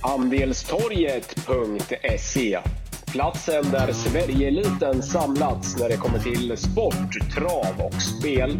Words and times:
Andelstorget.se 0.00 2.58
Platsen 3.12 3.70
där 3.70 3.92
Sverigeeliten 3.92 5.02
samlats 5.02 5.80
när 5.80 5.88
det 5.88 5.96
kommer 5.96 6.18
till 6.18 6.56
sport, 6.56 7.32
trav 7.34 7.86
och 7.86 8.02
spel. 8.02 8.56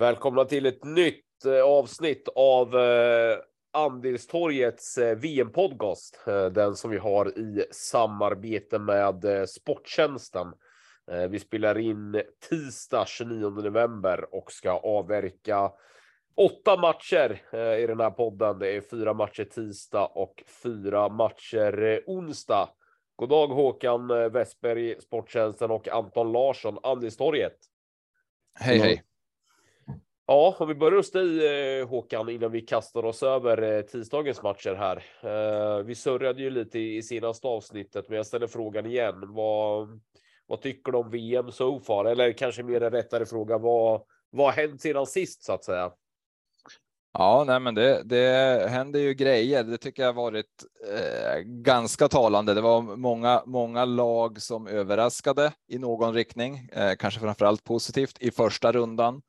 Välkomna 0.00 0.44
till 0.44 0.66
ett 0.66 0.84
nytt 0.84 1.44
eh, 1.46 1.64
avsnitt 1.64 2.28
av 2.36 2.76
eh, 2.76 3.36
Andelstorgets 3.72 4.98
eh, 4.98 5.16
VM-podcast. 5.16 6.22
Eh, 6.26 6.46
den 6.46 6.76
som 6.76 6.90
vi 6.90 6.98
har 6.98 7.38
i 7.38 7.64
samarbete 7.70 8.78
med 8.78 9.24
eh, 9.24 9.44
Sporttjänsten. 9.44 10.52
Vi 11.30 11.38
spelar 11.38 11.78
in 11.78 12.22
tisdag 12.48 13.04
29 13.08 13.50
november 13.50 14.34
och 14.34 14.52
ska 14.52 14.70
avverka 14.70 15.72
åtta 16.36 16.76
matcher 16.76 17.42
i 17.78 17.86
den 17.86 18.00
här 18.00 18.10
podden. 18.10 18.58
Det 18.58 18.76
är 18.76 18.80
fyra 18.80 19.14
matcher 19.14 19.44
tisdag 19.44 20.06
och 20.06 20.42
fyra 20.62 21.08
matcher 21.08 22.02
onsdag. 22.06 22.68
God 23.16 23.28
dag 23.28 23.46
Håkan 23.46 24.08
Westberg, 24.32 25.00
Sporttjänsten 25.00 25.70
och 25.70 25.88
Anton 25.88 26.32
Larsson, 26.32 26.78
Andelstorget. 26.82 27.56
Hej, 28.58 28.78
hej. 28.78 29.02
Ja, 30.30 30.56
om 30.58 30.68
vi 30.68 30.74
börjar 30.74 30.96
hos 30.96 31.14
eh, 31.14 31.22
dig 31.22 31.82
Håkan 31.82 32.28
innan 32.28 32.52
vi 32.52 32.60
kastar 32.60 33.04
oss 33.04 33.22
över 33.22 33.62
eh, 33.62 33.82
tisdagens 33.82 34.42
matcher 34.42 34.74
här. 34.74 35.04
Eh, 35.22 35.84
vi 35.84 35.94
surrade 35.94 36.42
ju 36.42 36.50
lite 36.50 36.78
i 36.78 37.02
senaste 37.02 37.46
avsnittet, 37.46 38.08
men 38.08 38.16
jag 38.16 38.26
ställer 38.26 38.46
frågan 38.46 38.86
igen. 38.86 39.14
Vad, 39.26 40.00
vad 40.46 40.60
tycker 40.60 40.92
du 40.92 40.98
om 40.98 41.10
VM 41.10 41.52
so 41.52 41.80
far? 41.80 42.04
Eller 42.04 42.32
kanske 42.32 42.62
mer 42.62 42.82
en 42.82 42.90
rättare 42.90 43.26
fråga. 43.26 43.58
Vad, 43.58 44.02
vad 44.30 44.46
har 44.46 44.52
hänt 44.52 44.80
sedan 44.80 45.06
sist 45.06 45.44
så 45.44 45.52
att 45.52 45.64
säga? 45.64 45.92
Ja, 47.12 47.44
nej, 47.46 47.60
men 47.60 47.74
det, 47.74 48.02
det 48.04 48.66
händer 48.70 49.00
ju 49.00 49.14
grejer. 49.14 49.64
Det 49.64 49.78
tycker 49.78 50.02
jag 50.02 50.12
varit 50.12 50.64
eh, 50.94 51.40
ganska 51.44 52.08
talande. 52.08 52.54
Det 52.54 52.60
var 52.60 52.82
många, 52.82 53.42
många 53.46 53.84
lag 53.84 54.42
som 54.42 54.66
överraskade 54.66 55.52
i 55.68 55.78
någon 55.78 56.14
riktning, 56.14 56.68
eh, 56.72 56.92
kanske 56.98 57.20
framför 57.20 57.44
allt 57.44 57.64
positivt 57.64 58.16
i 58.20 58.30
första 58.30 58.72
rundan, 58.72 59.22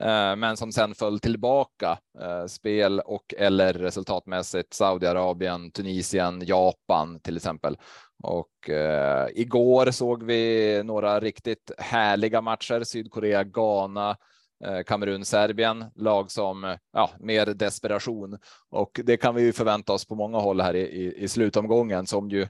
Eh, 0.00 0.36
men 0.36 0.56
som 0.56 0.72
sen 0.72 0.94
föll 0.94 1.20
tillbaka 1.20 1.98
eh, 2.20 2.46
spel 2.46 3.00
och 3.00 3.34
eller 3.38 3.72
resultatmässigt. 3.72 4.74
Saudiarabien, 4.74 5.70
Tunisien, 5.70 6.42
Japan 6.46 7.20
till 7.20 7.36
exempel. 7.36 7.76
Och 8.22 8.70
eh, 8.70 9.28
igår 9.34 9.90
såg 9.90 10.22
vi 10.22 10.82
några 10.84 11.20
riktigt 11.20 11.70
härliga 11.78 12.40
matcher. 12.40 12.84
Sydkorea, 12.84 13.44
Ghana, 13.44 14.16
eh, 14.64 14.82
Kamerun, 14.82 15.24
Serbien, 15.24 15.84
lag 15.94 16.30
som 16.30 16.76
ja, 16.92 17.10
mer 17.20 17.46
desperation 17.46 18.38
och 18.70 19.00
det 19.04 19.16
kan 19.16 19.34
vi 19.34 19.42
ju 19.42 19.52
förvänta 19.52 19.92
oss 19.92 20.06
på 20.06 20.14
många 20.14 20.38
håll 20.38 20.60
här 20.60 20.76
i, 20.76 20.80
i, 20.80 21.24
i 21.24 21.28
slutomgången 21.28 22.06
som 22.06 22.30
ju 22.30 22.46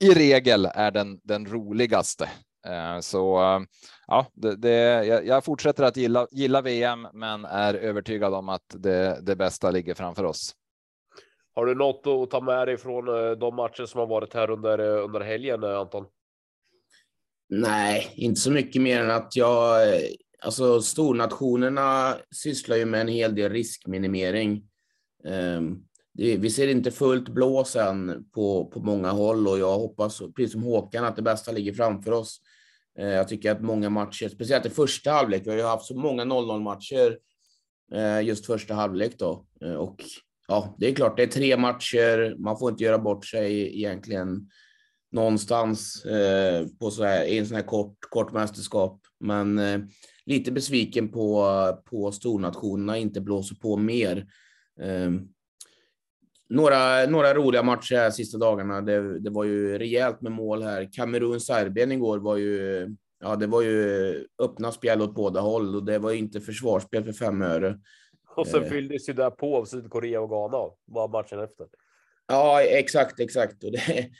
i 0.00 0.14
regel 0.14 0.68
är 0.74 0.90
den, 0.90 1.20
den 1.22 1.46
roligaste. 1.46 2.28
Eh, 2.66 3.00
så 3.00 3.40
ja, 4.06 4.26
det, 4.34 4.56
det, 4.56 5.04
jag 5.24 5.44
fortsätter 5.44 5.84
att 5.84 5.96
gilla, 5.96 6.26
gilla 6.30 6.62
VM, 6.62 7.06
men 7.12 7.44
är 7.44 7.74
övertygad 7.74 8.34
om 8.34 8.48
att 8.48 8.74
det, 8.78 9.18
det 9.22 9.36
bästa 9.36 9.70
ligger 9.70 9.94
framför 9.94 10.24
oss. 10.24 10.54
Har 11.54 11.66
du 11.66 11.74
något 11.74 12.06
att 12.06 12.30
ta 12.30 12.40
med 12.40 12.68
dig 12.68 12.76
från 12.76 13.08
eh, 13.08 13.30
de 13.30 13.56
matcher 13.56 13.86
som 13.86 14.00
har 14.00 14.06
varit 14.06 14.34
här 14.34 14.50
under, 14.50 14.78
eh, 14.78 15.04
under 15.04 15.20
helgen, 15.20 15.64
Anton? 15.64 16.06
Nej, 17.48 18.12
inte 18.14 18.40
så 18.40 18.50
mycket 18.50 18.82
mer 18.82 19.00
än 19.00 19.10
att 19.10 19.36
jag, 19.36 19.80
alltså 20.42 20.80
stornationerna 20.80 22.16
sysslar 22.34 22.76
ju 22.76 22.84
med 22.84 23.00
en 23.00 23.08
hel 23.08 23.34
del 23.34 23.52
riskminimering. 23.52 24.62
Ehm, 25.24 25.78
vi 26.12 26.50
ser 26.50 26.68
inte 26.68 26.90
fullt 26.90 27.28
blås 27.28 27.76
än 27.76 28.24
på, 28.34 28.64
på 28.64 28.80
många 28.80 29.10
håll 29.10 29.48
och 29.48 29.58
jag 29.58 29.78
hoppas, 29.78 30.18
precis 30.36 30.52
som 30.52 30.62
Håkan, 30.62 31.04
att 31.04 31.16
det 31.16 31.22
bästa 31.22 31.52
ligger 31.52 31.72
framför 31.72 32.12
oss. 32.12 32.40
Eh, 32.98 33.08
jag 33.08 33.28
tycker 33.28 33.50
att 33.50 33.62
många 33.62 33.90
matcher, 33.90 34.28
speciellt 34.28 34.66
i 34.66 34.70
första 34.70 35.10
halvlek, 35.10 35.42
vi 35.46 35.50
har 35.50 35.56
ju 35.56 35.62
haft 35.62 35.86
så 35.86 35.94
många 35.94 36.24
0-0 36.24 36.62
matcher 36.62 37.18
eh, 37.94 38.26
just 38.26 38.46
första 38.46 38.74
halvlek 38.74 39.18
då 39.18 39.46
eh, 39.64 39.74
och 39.74 40.04
ja, 40.48 40.76
det 40.78 40.88
är 40.88 40.94
klart, 40.94 41.16
det 41.16 41.22
är 41.22 41.26
tre 41.26 41.56
matcher. 41.56 42.36
Man 42.38 42.58
får 42.58 42.70
inte 42.70 42.84
göra 42.84 42.98
bort 42.98 43.26
sig 43.26 43.78
egentligen 43.78 44.50
någonstans 45.12 46.06
på 46.80 46.90
så 46.90 47.04
här, 47.04 47.24
i 47.24 47.38
en 47.38 47.46
sån 47.46 47.56
här 47.56 47.62
kort, 47.66 47.96
kort 48.00 48.32
mästerskap. 48.32 49.00
Men 49.20 49.60
lite 50.26 50.52
besviken 50.52 51.08
på, 51.08 51.46
på 51.90 52.12
stornationerna 52.12 52.98
inte 52.98 53.20
blåser 53.20 53.56
på 53.56 53.76
mer. 53.76 54.26
Ehm, 54.80 55.28
några, 56.50 57.06
några 57.06 57.34
roliga 57.34 57.62
matcher 57.62 57.96
här 57.96 58.10
sista 58.10 58.38
dagarna. 58.38 58.80
Det, 58.80 59.20
det 59.20 59.30
var 59.30 59.44
ju 59.44 59.78
rejält 59.78 60.20
med 60.20 60.32
mål 60.32 60.62
här. 60.62 60.84
Kamerun-Serbien 60.92 61.92
igår 61.92 62.18
var 62.18 62.36
ju, 62.36 62.86
ja, 63.20 63.36
det 63.36 63.46
var 63.46 63.62
ju 63.62 64.26
öppna 64.38 64.72
spel 64.72 65.02
åt 65.02 65.14
båda 65.14 65.40
håll 65.40 65.76
och 65.76 65.84
det 65.84 65.98
var 65.98 66.12
inte 66.12 66.40
försvarsspel 66.40 67.04
för 67.04 67.12
fem 67.12 67.42
öre. 67.42 67.78
Och 68.36 68.46
sen 68.46 68.62
eh. 68.62 68.68
fylldes 68.68 69.08
ju 69.08 69.12
där 69.12 69.30
på 69.30 69.56
av 69.56 69.64
Sydkorea 69.64 70.20
och 70.20 70.28
Ghana 70.28 70.74
var 70.84 71.08
matchen 71.08 71.40
efter. 71.40 71.66
Ja, 72.28 72.62
exakt, 72.62 73.20
exakt. 73.20 73.64
Och 73.64 73.72
det, 73.72 74.10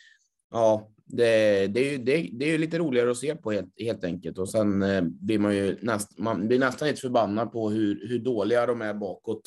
ja, 0.50 0.90
det, 1.04 1.66
det, 1.66 1.80
är 1.80 1.92
ju, 1.92 1.98
det, 1.98 2.30
det 2.32 2.44
är 2.44 2.50
ju 2.50 2.58
lite 2.58 2.78
roligare 2.78 3.10
att 3.10 3.16
se 3.16 3.36
på 3.36 3.52
helt, 3.52 3.72
helt 3.80 4.04
enkelt. 4.04 4.38
Och 4.38 4.48
sen 4.48 4.82
eh, 4.82 5.02
blir 5.02 5.38
man 5.38 5.56
ju 5.56 5.76
näst, 5.82 6.18
man 6.18 6.48
blir 6.48 6.58
nästan 6.58 6.88
lite 6.88 7.00
förbannad 7.00 7.52
på 7.52 7.70
hur, 7.70 8.08
hur 8.08 8.18
dåliga 8.18 8.66
de 8.66 8.82
är 8.82 8.94
bakåt. 8.94 9.42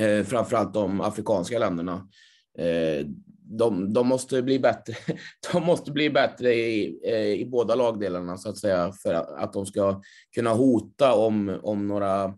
Eh, 0.00 0.24
framförallt 0.24 0.74
de 0.74 1.00
afrikanska 1.00 1.58
länderna. 1.58 2.08
Eh, 2.58 3.06
de, 3.44 3.92
de, 3.92 4.06
måste 4.08 4.42
bli 4.42 4.58
bättre. 4.58 4.94
De 5.52 5.64
måste 5.64 5.92
bli 5.92 6.10
bättre 6.10 6.54
i, 6.54 7.00
eh, 7.04 7.40
i 7.40 7.46
båda 7.46 7.74
lagdelarna 7.74 8.36
så 8.36 8.48
att 8.48 8.58
säga 8.58 8.92
för 9.02 9.14
att, 9.14 9.52
de 9.52 9.66
ska 9.66 10.02
kunna 10.34 10.50
hota 10.50 11.14
om, 11.14 11.58
om 11.62 11.88
några 11.88 12.34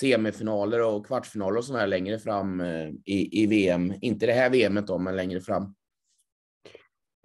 semifinaler 0.00 0.82
och 0.82 1.06
kvartsfinaler 1.06 1.58
och 1.58 1.64
sådana 1.64 1.80
här 1.80 1.86
längre 1.86 2.18
fram 2.18 2.60
eh, 2.60 2.88
i, 3.04 3.42
i 3.42 3.46
VM. 3.46 3.94
Inte 4.00 4.26
det 4.26 4.32
här 4.32 4.50
VMet 4.50 4.86
då, 4.86 4.98
men 4.98 5.16
längre 5.16 5.40
fram. 5.40 5.74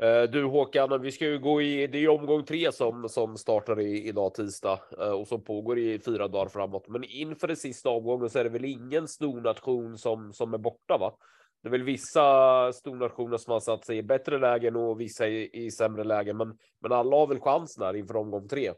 Eh, 0.03 0.24
du 0.24 0.44
Håkan, 0.44 1.02
vi 1.02 1.12
ska 1.12 1.25
ju 1.25 1.40
gå 1.40 1.62
i, 1.62 1.88
det 1.88 1.97
är 1.97 2.09
omgång 2.09 2.46
tre 2.46 2.72
som, 2.72 3.09
som 3.09 3.38
startar 3.38 3.80
i, 3.80 4.08
idag 4.08 4.34
tisdag 4.34 4.80
eh, 5.00 5.12
och 5.12 5.28
som 5.28 5.44
pågår 5.44 5.80
i 5.80 6.00
fyra 6.00 6.28
dagar 6.28 6.50
framåt. 6.50 6.88
Men 6.88 7.03
inför 7.03 7.47
det 7.47 7.56
sista 7.56 7.90
omgången 7.90 8.30
så 8.30 8.40
är 8.40 8.44
det 8.44 8.50
väl 8.50 8.66
ingen 8.66 9.08
stornation 9.08 9.97
som, 9.97 10.34
som 10.34 10.53
är 10.53 10.58
borta 10.58 10.97
va? 10.97 11.14
Det 11.62 11.69
är 11.69 11.72
väl 11.72 11.84
vissa 11.84 12.74
stornationer 12.74 13.38
som 13.38 13.53
har 13.53 13.59
satt 13.59 13.86
sig 13.86 13.97
i 13.97 14.03
bättre 14.03 14.38
lägen 14.38 14.75
och 14.75 15.02
vissa 15.02 15.28
i, 15.28 15.66
i 15.66 15.72
sämre 15.72 16.03
lägen, 16.03 16.38
men, 16.38 16.58
men 16.81 16.91
alla 16.91 17.16
har 17.16 17.28
väl 17.28 17.40
chansen 17.40 17.84
här 17.84 17.96
inför 17.96 18.16
omgång 18.16 18.47
tre. 18.47 18.72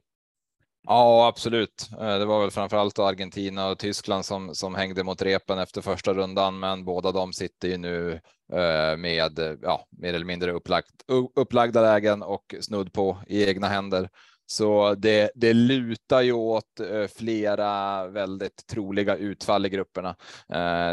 Ja, 0.87 1.27
absolut. 1.27 1.89
Eh, 1.91 2.19
det 2.19 2.25
var 2.25 2.41
väl 2.41 2.51
framförallt 2.51 2.99
Argentina 2.99 3.67
och 3.67 3.79
Tyskland 3.79 4.25
som, 4.25 4.55
som 4.55 4.75
hängde 4.75 5.03
mot 5.03 5.21
repen 5.21 5.59
efter 5.59 5.81
första 5.81 6.13
rundan, 6.13 6.59
men 6.59 6.85
båda 6.85 7.11
de 7.11 7.33
sitter 7.33 7.67
ju 7.67 7.77
nu 7.77 8.11
eh, 8.53 8.97
med 8.97 9.57
ja, 9.61 9.87
mer 9.89 10.13
eller 10.13 10.25
mindre 10.25 10.51
upplagt, 10.51 10.91
upplagda 11.35 11.81
lägen 11.81 12.23
och 12.23 12.55
snudd 12.61 12.93
på 12.93 13.17
i 13.27 13.45
egna 13.45 13.67
händer. 13.67 14.09
Så 14.47 14.95
det, 14.95 15.31
det 15.35 15.53
lutar 15.53 16.21
ju 16.21 16.31
åt 16.31 16.79
eh, 16.79 17.07
flera 17.15 18.07
väldigt 18.07 18.67
troliga 18.67 19.15
utfall 19.15 19.65
i 19.65 19.69
grupperna. 19.69 20.15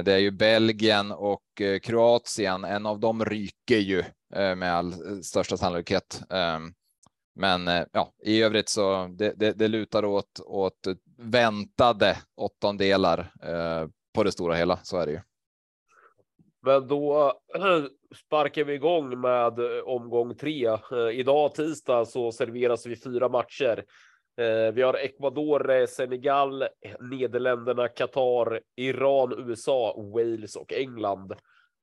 Det 0.05 0.13
är 0.13 0.19
ju 0.19 0.31
Belgien 0.31 1.13
och 1.13 1.43
Kroatien. 1.83 2.65
En 2.65 2.87
av 2.87 3.01
dem 3.01 3.25
ryker 3.25 3.79
ju 3.79 4.05
med 4.35 4.75
all 4.75 5.23
största 5.25 5.57
sannolikhet. 5.57 6.23
Ehm, 6.31 6.73
men 7.35 7.69
eh, 7.69 7.85
ja, 7.93 8.13
i 8.23 8.43
övrigt 8.43 8.69
så 8.69 9.07
det, 9.19 9.33
det, 9.37 9.53
det 9.53 9.69
lutar 9.69 10.05
åt, 10.05 10.41
åt 10.47 10.87
väntade 11.19 12.17
åttondelar 12.37 13.19
eh, 13.43 13.89
på 14.15 14.25
det 14.25 14.33
stora 14.33 14.55
hela. 14.55 14.77
Så 14.83 14.99
är 14.99 15.07
det 15.07 15.13
ju. 15.13 15.21
Men 16.63 16.89
då 16.89 17.33
sparkar 18.27 18.65
vi 18.65 18.75
igång 18.75 19.21
med 19.21 19.59
eh, 19.59 19.83
omgång 19.85 20.35
tre. 20.35 20.67
Eh, 20.67 21.11
idag 21.13 21.55
tisdag 21.55 22.05
så 22.05 22.33
serveras 22.33 22.87
vi 22.87 22.97
fyra 22.97 23.29
matcher. 23.29 23.85
Eh, 24.41 24.73
vi 24.75 24.83
har 24.83 24.95
Ecuador, 24.95 25.87
Senegal, 25.87 26.65
Nederländerna, 27.01 27.89
Qatar, 27.89 28.61
Iran, 28.77 29.49
USA, 29.49 29.95
Wales 30.15 30.57
och 30.57 30.73
England 30.73 31.35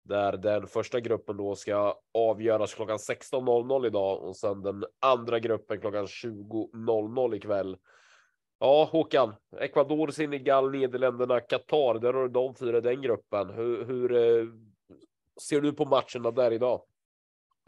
där 0.03 0.37
den 0.37 0.67
första 0.67 0.99
gruppen 0.99 1.37
då 1.37 1.55
ska 1.55 1.99
avgöras 2.13 2.73
klockan 2.73 2.97
16.00 2.97 3.87
idag 3.87 4.23
och 4.23 4.35
sen 4.35 4.61
den 4.61 4.85
andra 4.99 5.39
gruppen 5.39 5.81
klockan 5.81 6.05
20.00 6.05 7.35
ikväll. 7.35 7.77
Ja, 8.59 8.89
Håkan, 8.91 9.35
Ecuador, 9.59 10.07
Senegal, 10.07 10.71
Nederländerna, 10.71 11.39
Qatar, 11.39 11.99
där 11.99 12.13
har 12.13 12.21
du 12.21 12.29
de 12.29 12.55
fyra 12.55 12.77
i 12.77 12.81
den 12.81 13.01
gruppen. 13.01 13.49
Hur, 13.49 13.85
hur 13.85 14.13
eh, 14.13 14.45
ser 15.41 15.61
du 15.61 15.73
på 15.73 15.85
matcherna 15.85 16.31
där 16.31 16.51
idag? 16.51 16.81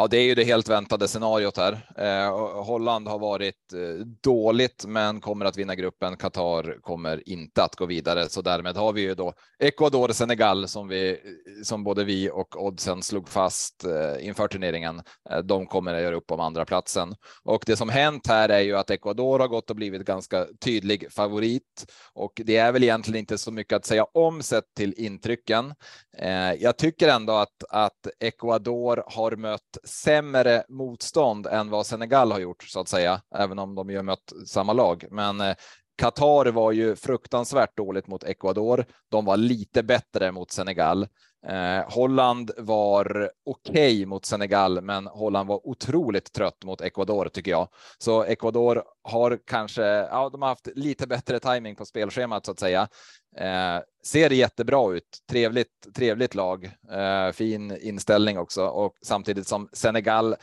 Ja, 0.01 0.07
det 0.07 0.17
är 0.17 0.23
ju 0.23 0.35
det 0.35 0.43
helt 0.43 0.69
väntade 0.69 1.07
scenariot 1.07 1.57
här. 1.57 1.73
Eh, 1.97 2.63
Holland 2.63 3.07
har 3.07 3.19
varit 3.19 3.73
eh, 3.73 4.05
dåligt, 4.23 4.85
men 4.87 5.21
kommer 5.21 5.45
att 5.45 5.57
vinna 5.57 5.75
gruppen. 5.75 6.17
Qatar 6.17 6.81
kommer 6.81 7.29
inte 7.29 7.63
att 7.63 7.75
gå 7.75 7.85
vidare, 7.85 8.29
så 8.29 8.41
därmed 8.41 8.77
har 8.77 8.93
vi 8.93 9.01
ju 9.01 9.15
då 9.15 9.33
Ecuador, 9.59 10.09
Senegal 10.09 10.67
som 10.67 10.87
vi 10.87 11.09
eh, 11.09 11.17
som 11.63 11.83
både 11.83 12.03
vi 12.03 12.29
och 12.29 12.65
oddsen 12.65 13.03
slog 13.03 13.29
fast 13.29 13.83
eh, 13.83 14.27
inför 14.27 14.47
turneringen. 14.47 15.01
Eh, 15.29 15.37
de 15.37 15.65
kommer 15.65 15.93
att 15.93 16.01
göra 16.01 16.15
upp 16.15 16.31
om 16.31 16.39
andra 16.39 16.65
platsen 16.65 17.15
och 17.43 17.63
det 17.65 17.75
som 17.75 17.89
hänt 17.89 18.27
här 18.27 18.49
är 18.49 18.59
ju 18.59 18.77
att 18.77 18.89
Ecuador 18.89 19.39
har 19.39 19.47
gått 19.47 19.69
och 19.69 19.75
blivit 19.75 20.05
ganska 20.05 20.47
tydlig 20.65 21.11
favorit 21.11 21.85
och 22.13 22.41
det 22.45 22.57
är 22.57 22.71
väl 22.71 22.83
egentligen 22.83 23.19
inte 23.19 23.37
så 23.37 23.51
mycket 23.51 23.75
att 23.75 23.85
säga 23.85 24.03
om 24.03 24.43
sett 24.43 24.73
till 24.77 24.93
intrycken. 24.97 25.73
Eh, 26.17 26.53
jag 26.53 26.77
tycker 26.77 27.07
ändå 27.07 27.33
att 27.33 27.63
att 27.69 28.07
Ecuador 28.19 29.03
har 29.07 29.35
mött 29.35 29.77
sämre 29.91 30.63
motstånd 30.69 31.47
än 31.47 31.69
vad 31.69 31.85
Senegal 31.85 32.31
har 32.31 32.39
gjort 32.39 32.63
så 32.63 32.79
att 32.79 32.87
säga, 32.87 33.21
även 33.35 33.59
om 33.59 33.75
de 33.75 33.89
ju 33.89 34.01
mött 34.01 34.33
samma 34.47 34.73
lag. 34.73 35.05
Men 35.11 35.41
eh, 35.41 35.55
Qatar 35.97 36.45
var 36.45 36.71
ju 36.71 36.95
fruktansvärt 36.95 37.77
dåligt 37.77 38.07
mot 38.07 38.23
Ecuador. 38.23 38.85
De 39.09 39.25
var 39.25 39.37
lite 39.37 39.83
bättre 39.83 40.31
mot 40.31 40.51
Senegal. 40.51 41.07
Eh, 41.47 41.93
Holland 41.93 42.51
var 42.57 43.31
okej 43.45 43.93
okay 43.93 44.05
mot 44.05 44.25
Senegal, 44.25 44.81
men 44.81 45.07
Holland 45.07 45.49
var 45.49 45.67
otroligt 45.67 46.33
trött 46.33 46.63
mot 46.65 46.81
Ecuador 46.81 47.29
tycker 47.33 47.51
jag. 47.51 47.67
Så 47.97 48.23
Ecuador 48.23 48.83
har 49.03 49.39
kanske, 49.45 49.83
ja, 49.83 50.29
de 50.29 50.41
har 50.41 50.49
haft 50.49 50.67
lite 50.75 51.07
bättre 51.07 51.39
timing 51.39 51.75
på 51.75 51.85
spelschemat 51.85 52.45
så 52.45 52.51
att 52.51 52.59
säga. 52.59 52.87
Eh, 53.37 53.79
ser 54.03 54.29
jättebra 54.29 54.93
ut. 54.93 55.19
Trevligt, 55.29 55.95
trevligt 55.95 56.35
lag. 56.35 56.65
Eh, 56.91 57.31
fin 57.31 57.77
inställning 57.81 58.37
också 58.37 58.65
och 58.65 58.93
samtidigt 59.01 59.47
som 59.47 59.69
Senegal 59.73 60.35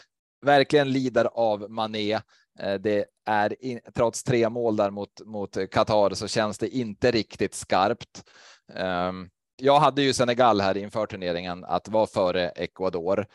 verkligen 0.47 0.93
lider 0.93 1.25
av 1.25 1.71
Mané. 1.71 2.13
Eh, 2.59 2.75
det 2.81 3.05
är 3.27 3.65
in, 3.65 3.81
trots 3.95 4.25
tre 4.25 4.49
mål 4.49 4.77
där 4.77 4.91
mot 4.91 5.21
mot 5.25 5.71
Qatar 5.71 6.15
så 6.15 6.29
känns 6.29 6.59
det 6.59 6.69
inte 6.69 7.11
riktigt 7.11 7.55
skarpt. 7.55 8.25
Ehm, 8.75 9.29
jag 9.57 9.81
hade 9.81 10.03
ju 10.03 10.13
Senegal 10.13 10.61
här 10.61 10.77
inför 10.77 11.07
turneringen 11.07 11.65
att 11.65 11.89
vara 11.89 12.07
före 12.07 12.49
Ecuador. 12.49 13.27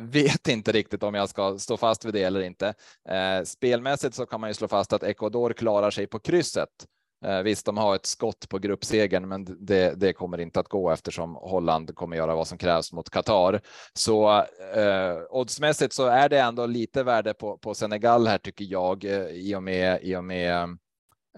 Vet 0.00 0.48
inte 0.48 0.72
riktigt 0.72 1.02
om 1.02 1.14
jag 1.14 1.28
ska 1.28 1.58
stå 1.58 1.76
fast 1.76 2.04
vid 2.04 2.14
det 2.14 2.22
eller 2.22 2.40
inte. 2.40 2.74
Eh, 3.08 3.42
spelmässigt 3.44 4.14
så 4.14 4.26
kan 4.26 4.40
man 4.40 4.50
ju 4.50 4.54
slå 4.54 4.68
fast 4.68 4.92
att 4.92 5.02
Ecuador 5.02 5.52
klarar 5.52 5.90
sig 5.90 6.06
på 6.06 6.18
krysset. 6.18 6.86
Eh, 7.24 7.42
visst, 7.42 7.66
de 7.66 7.76
har 7.76 7.94
ett 7.94 8.06
skott 8.06 8.48
på 8.48 8.58
gruppsegern, 8.58 9.28
men 9.28 9.66
det, 9.66 9.94
det, 10.00 10.12
kommer 10.12 10.40
inte 10.40 10.60
att 10.60 10.68
gå 10.68 10.90
eftersom 10.90 11.34
Holland 11.34 11.94
kommer 11.94 12.16
göra 12.16 12.34
vad 12.34 12.48
som 12.48 12.58
krävs 12.58 12.92
mot 12.92 13.10
Qatar. 13.10 13.60
Så 13.94 14.38
eh, 14.74 15.16
oddsmässigt 15.30 15.92
så 15.92 16.06
är 16.06 16.28
det 16.28 16.40
ändå 16.40 16.66
lite 16.66 17.02
värde 17.02 17.34
på, 17.34 17.58
på 17.58 17.74
Senegal 17.74 18.26
här 18.26 18.38
tycker 18.38 18.64
jag 18.64 19.04
eh, 19.04 19.26
i 19.26 19.54
och 19.54 19.62
med 19.62 19.98
i 20.02 20.16
och 20.16 20.24
med 20.24 20.78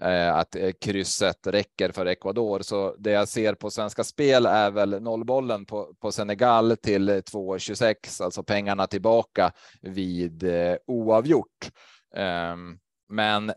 Eh, 0.01 0.35
att 0.35 0.55
eh, 0.55 0.71
krysset 0.81 1.47
räcker 1.47 1.91
för 1.91 2.05
Ecuador. 2.05 2.59
Så 2.59 2.95
det 2.99 3.11
jag 3.11 3.27
ser 3.27 3.53
på 3.53 3.69
Svenska 3.69 4.03
Spel 4.03 4.45
är 4.45 4.71
väl 4.71 5.01
nollbollen 5.01 5.65
på, 5.65 5.93
på 5.99 6.11
Senegal 6.11 6.77
till 6.77 7.09
2,26, 7.09 8.23
alltså 8.23 8.43
pengarna 8.43 8.87
tillbaka 8.87 9.51
vid 9.81 10.43
eh, 10.43 10.75
oavgjort. 10.87 11.71
Ehm, 12.15 12.77
men 13.09 13.53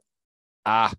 ah, 0.65 0.91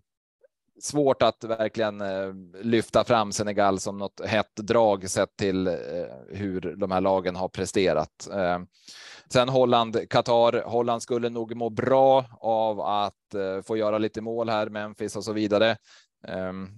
svårt 0.80 1.22
att 1.22 1.44
verkligen 1.44 2.00
eh, 2.00 2.34
lyfta 2.62 3.04
fram 3.04 3.32
Senegal 3.32 3.80
som 3.80 3.98
något 3.98 4.20
hett 4.24 4.56
drag 4.56 5.10
sett 5.10 5.36
till 5.36 5.66
eh, 5.66 5.74
hur 6.28 6.76
de 6.76 6.90
här 6.90 7.00
lagen 7.00 7.36
har 7.36 7.48
presterat. 7.48 8.28
Eh, 8.32 8.58
sen 9.32 9.48
Holland, 9.48 10.10
Qatar. 10.10 10.62
Holland 10.66 11.02
skulle 11.02 11.28
nog 11.28 11.56
må 11.56 11.70
bra 11.70 12.24
av 12.40 12.80
att 12.80 13.14
få 13.64 13.76
göra 13.76 13.98
lite 13.98 14.20
mål 14.20 14.48
här, 14.48 14.68
Memphis 14.68 15.16
och 15.16 15.24
så 15.24 15.32
vidare. 15.32 15.76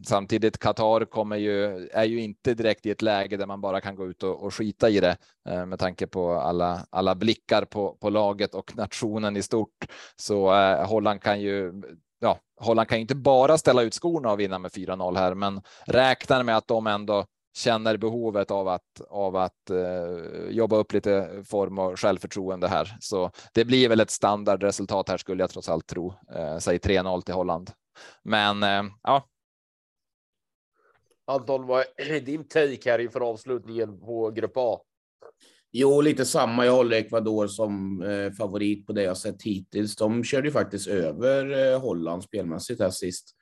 Samtidigt 0.07 0.59
Qatar 0.59 1.05
kommer 1.05 1.37
ju, 1.37 1.89
är 1.89 2.05
ju 2.05 2.21
inte 2.21 2.55
direkt 2.55 2.87
i 2.87 2.91
ett 2.91 3.03
läge 3.03 3.37
där 3.37 3.47
man 3.47 3.61
bara 3.61 3.81
kan 3.81 3.97
gå 3.97 4.07
ut 4.07 4.23
och, 4.23 4.45
och 4.45 4.55
skita 4.55 4.91
i 4.91 5.01
det 5.01 5.17
med 5.67 5.79
tanke 5.79 6.07
på 6.07 6.33
alla, 6.33 6.87
alla 6.91 7.15
blickar 7.15 7.65
på, 7.65 7.97
på 8.01 8.11
laget 8.11 8.55
och 8.55 8.77
nationen 8.77 9.37
i 9.37 9.43
stort. 9.43 9.87
Så 10.17 10.55
eh, 10.55 10.89
Holland 10.89 11.23
kan 11.23 11.41
ju 11.41 11.73
ja, 12.23 12.39
Holland 12.61 12.89
kan 12.89 12.99
inte 12.99 13.15
bara 13.15 13.59
ställa 13.59 13.83
ut 13.83 13.95
skorna 13.95 14.33
och 14.33 14.41
vinna 14.41 14.59
med 14.59 14.71
4-0 14.71 15.17
här, 15.17 15.35
men 15.35 15.63
räknar 15.87 16.43
med 16.43 16.57
att 16.57 16.69
de 16.69 16.87
ändå 16.87 17.27
känner 17.55 17.97
behovet 17.97 18.51
av 18.51 18.69
att 18.69 19.01
av 19.09 19.37
att 19.37 19.71
eh, 19.71 20.49
jobba 20.51 20.77
upp 20.77 20.93
lite 20.93 21.43
form 21.45 21.79
och 21.79 22.01
självförtroende 22.01 22.69
här. 22.69 22.97
Så 23.01 23.31
det 23.55 23.65
blir 23.65 23.89
väl 23.89 24.01
ett 24.01 24.11
standardresultat 24.11 25.09
här 25.09 25.17
skulle 25.17 25.43
jag 25.43 25.51
trots 25.51 25.69
allt 25.69 25.87
tro. 25.87 26.15
Eh, 26.35 26.59
säg 26.59 26.79
3-0 26.79 27.23
till 27.23 27.35
Holland. 27.35 27.71
Men 28.23 28.63
eh, 28.63 28.83
ja. 29.03 29.27
Anton, 31.27 31.67
vad 31.67 31.85
är 31.97 32.21
din 32.21 32.49
take 32.49 32.91
här 32.91 32.99
inför 32.99 33.21
avslutningen 33.21 34.01
på 34.01 34.31
Grupp 34.31 34.53
A? 34.57 34.81
Jo, 35.75 36.01
lite 36.01 36.25
samma. 36.25 36.67
Jag 36.67 36.73
håller 36.73 36.97
Ecuador 36.97 37.47
som 37.47 38.03
eh, 38.03 38.33
favorit 38.33 38.87
på 38.87 38.93
det 38.93 39.03
jag 39.03 39.17
sett 39.17 39.43
hittills. 39.43 39.97
De 39.97 40.25
körde 40.25 40.49
ju 40.49 40.53
faktiskt 40.53 40.87
över 40.87 41.73
eh, 41.73 41.81
Holland 41.81 42.23
spelmässigt 42.23 42.81
här 42.81 42.91
sist. 42.91 43.35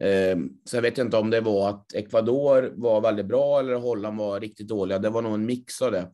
Eh, 0.00 0.38
så 0.64 0.76
jag 0.76 0.82
vet 0.82 0.98
inte 0.98 1.16
om 1.16 1.30
det 1.30 1.40
var 1.40 1.70
att 1.70 1.94
Ecuador 1.94 2.72
var 2.76 3.00
väldigt 3.00 3.26
bra 3.26 3.60
eller 3.60 3.74
Holland 3.74 4.18
var 4.18 4.40
riktigt 4.40 4.68
dåliga. 4.68 4.98
Det 4.98 5.10
var 5.10 5.22
nog 5.22 5.34
en 5.34 5.46
mix 5.46 5.82
av 5.82 5.92
det. 5.92 6.10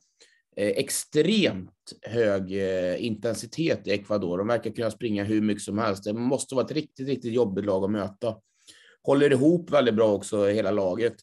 Eh, 0.57 0.69
extremt 0.69 1.93
hög 2.03 2.53
eh, 2.53 3.05
intensitet 3.05 3.87
i 3.87 3.91
Ecuador. 3.91 4.39
De 4.39 4.47
verkar 4.47 4.71
kunna 4.71 4.91
springa 4.91 5.25
hur 5.25 5.41
mycket 5.41 5.63
som 5.63 5.79
helst. 5.79 6.05
Det 6.05 6.13
måste 6.13 6.55
vara 6.55 6.65
ett 6.65 6.73
riktigt, 6.73 7.09
riktigt 7.09 7.33
jobbigt 7.33 7.65
lag 7.65 7.85
att 7.85 7.91
möta. 7.91 8.37
Håller 9.03 9.33
ihop 9.33 9.71
väldigt 9.71 9.95
bra 9.95 10.13
också, 10.13 10.47
hela 10.47 10.71
laget. 10.71 11.15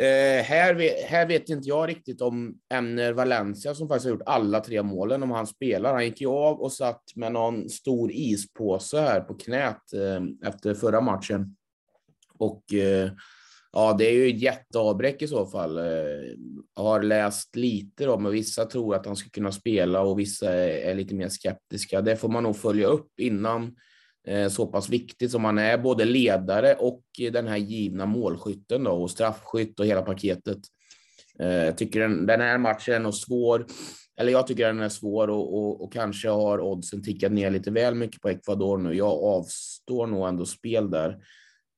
Eh, 0.00 0.42
här, 0.44 1.04
här 1.08 1.26
vet 1.26 1.48
inte 1.48 1.68
jag 1.68 1.88
riktigt 1.88 2.20
om 2.20 2.54
Emner 2.74 3.12
Valencia 3.12 3.74
som 3.74 3.88
faktiskt 3.88 4.04
har 4.04 4.10
gjort 4.10 4.26
alla 4.26 4.60
tre 4.60 4.82
målen, 4.82 5.22
om 5.22 5.30
han 5.30 5.46
spelar. 5.46 5.92
Han 5.92 6.04
gick 6.04 6.20
ju 6.20 6.28
av 6.28 6.60
och 6.60 6.72
satt 6.72 7.02
med 7.14 7.32
någon 7.32 7.68
stor 7.68 8.12
ispåse 8.12 9.00
här 9.00 9.20
på 9.20 9.34
knät 9.34 9.92
eh, 9.92 10.48
efter 10.48 10.74
förra 10.74 11.00
matchen. 11.00 11.56
Och 12.38 12.74
eh, 12.74 13.10
ja, 13.72 13.96
det 13.98 14.04
är 14.04 14.12
ju 14.12 14.28
ett 14.28 14.42
jätteavbräck 14.42 15.22
i 15.22 15.28
så 15.28 15.46
fall. 15.46 15.78
Eh, 15.78 15.84
har 16.74 17.02
läst 17.02 17.56
lite 17.56 18.08
om 18.08 18.22
men 18.22 18.32
vissa 18.32 18.64
tror 18.64 18.94
att 18.94 19.06
han 19.06 19.16
ska 19.16 19.30
kunna 19.30 19.52
spela 19.52 20.00
och 20.00 20.18
vissa 20.18 20.52
är, 20.54 20.90
är 20.90 20.94
lite 20.94 21.14
mer 21.14 21.28
skeptiska. 21.28 22.00
Det 22.00 22.16
får 22.16 22.28
man 22.28 22.42
nog 22.42 22.56
följa 22.56 22.86
upp 22.86 23.20
innan 23.20 23.62
Eh, 23.62 23.87
Eh, 24.28 24.48
så 24.48 24.66
pass 24.66 24.88
viktig 24.88 25.30
som 25.30 25.44
han 25.44 25.58
är, 25.58 25.78
både 25.78 26.04
ledare 26.04 26.74
och 26.74 27.02
den 27.32 27.48
här 27.48 27.56
givna 27.56 28.06
målskytten 28.06 28.84
då, 28.84 28.90
och 28.90 29.10
straffskytt 29.10 29.80
och 29.80 29.86
hela 29.86 30.02
paketet. 30.02 30.58
Eh, 31.38 31.64
jag 31.64 31.78
tycker 31.78 32.00
den, 32.00 32.26
den 32.26 32.40
här 32.40 32.58
matchen 32.58 32.94
är 32.94 32.98
nog 33.00 33.14
svår, 33.14 33.66
eller 34.20 34.32
jag 34.32 34.46
tycker 34.46 34.66
den 34.66 34.80
är 34.80 34.88
svår 34.88 35.30
och, 35.30 35.54
och, 35.58 35.84
och, 35.84 35.92
kanske 35.92 36.28
har 36.28 36.60
oddsen 36.60 37.02
tickat 37.02 37.32
ner 37.32 37.50
lite 37.50 37.70
väl 37.70 37.94
mycket 37.94 38.22
på 38.22 38.28
Ecuador 38.28 38.78
nu. 38.78 38.94
Jag 38.94 39.12
avstår 39.24 40.06
nog 40.06 40.28
ändå 40.28 40.44
spel 40.44 40.90
där. 40.90 41.10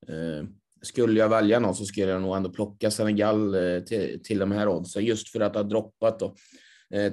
Eh, 0.08 0.44
skulle 0.82 1.20
jag 1.20 1.28
välja 1.28 1.58
någon 1.58 1.74
så 1.74 1.84
skulle 1.84 2.12
jag 2.12 2.22
nog 2.22 2.36
ändå 2.36 2.50
plocka 2.50 2.90
Senegal 2.90 3.56
till, 3.86 4.20
till 4.24 4.38
de 4.38 4.52
här 4.52 4.68
oddsen 4.68 5.04
just 5.04 5.28
för 5.28 5.40
att 5.40 5.54
ha 5.54 5.62
droppat 5.62 6.18
då. 6.18 6.34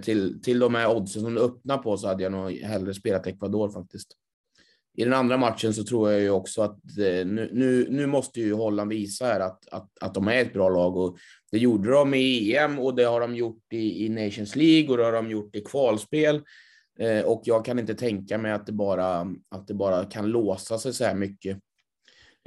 Till, 0.03 0.41
till 0.41 0.59
de 0.59 0.75
här 0.75 0.95
oddsen 0.95 1.21
som 1.21 1.33
du 1.33 1.41
öppnar 1.41 1.77
på 1.77 1.97
så 1.97 2.07
hade 2.07 2.23
jag 2.23 2.31
nog 2.31 2.51
hellre 2.51 2.93
spelat 2.93 3.27
Ecuador 3.27 3.69
faktiskt. 3.69 4.17
I 4.99 5.03
den 5.03 5.13
andra 5.13 5.37
matchen 5.37 5.73
så 5.73 5.83
tror 5.83 6.11
jag 6.11 6.21
ju 6.21 6.29
också 6.29 6.61
att 6.61 6.97
eh, 6.97 7.25
nu, 7.25 7.49
nu, 7.53 7.87
nu 7.89 8.05
måste 8.05 8.39
ju 8.39 8.53
Holland 8.53 8.89
visa 8.89 9.25
här 9.25 9.39
att, 9.39 9.67
att, 9.67 9.89
att 10.01 10.13
de 10.13 10.27
är 10.27 10.41
ett 10.41 10.53
bra 10.53 10.69
lag 10.69 10.97
och 10.97 11.17
det 11.51 11.57
gjorde 11.57 11.91
de 11.91 12.13
i 12.13 12.55
EM 12.55 12.79
och 12.79 12.95
det 12.95 13.03
har 13.03 13.21
de 13.21 13.35
gjort 13.35 13.73
i, 13.73 14.05
i 14.05 14.09
Nations 14.09 14.55
League 14.55 14.89
och 14.89 14.97
det 14.97 15.03
har 15.03 15.11
de 15.11 15.31
gjort 15.31 15.55
i 15.55 15.61
kvalspel. 15.61 16.41
Eh, 16.99 17.21
och 17.21 17.41
jag 17.45 17.65
kan 17.65 17.79
inte 17.79 17.95
tänka 17.95 18.37
mig 18.37 18.51
att 18.51 18.65
det 18.65 18.71
bara, 18.71 19.27
att 19.49 19.67
det 19.67 19.73
bara 19.73 20.05
kan 20.05 20.27
låsa 20.27 20.77
sig 20.77 20.93
så 20.93 21.03
här 21.03 21.15
mycket. 21.15 21.59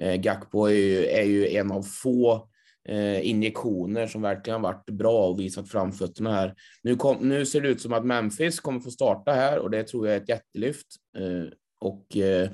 Eh, 0.03 0.21
Gakpo 0.21 0.65
är 0.65 0.75
ju, 0.75 1.07
är 1.07 1.25
ju 1.25 1.49
en 1.49 1.73
av 1.73 1.83
få 1.83 2.49
eh, 2.89 3.29
injektioner 3.29 4.07
som 4.07 4.23
verkligen 4.23 4.63
varit 4.63 4.91
bra 4.91 5.29
och 5.29 5.41
visat 5.41 5.69
framfötterna 5.69 6.33
här. 6.33 6.55
Nu, 6.83 6.97
kom, 6.97 7.29
nu 7.29 7.47
ser 7.47 7.61
det 7.61 7.69
ut 7.69 7.81
som 7.81 7.93
att 7.93 8.07
Memphis 8.07 8.61
kommer 8.61 8.81
få 8.81 8.91
starta 8.91 9.33
här 9.33 9.59
och 9.59 9.71
det 9.71 9.83
tror 9.83 10.07
jag 10.07 10.17
är 10.17 10.21
ett 10.21 10.29
jättelyft. 10.29 10.87
Eh, 11.19 11.53
och 11.81 12.17
eh, 12.17 12.51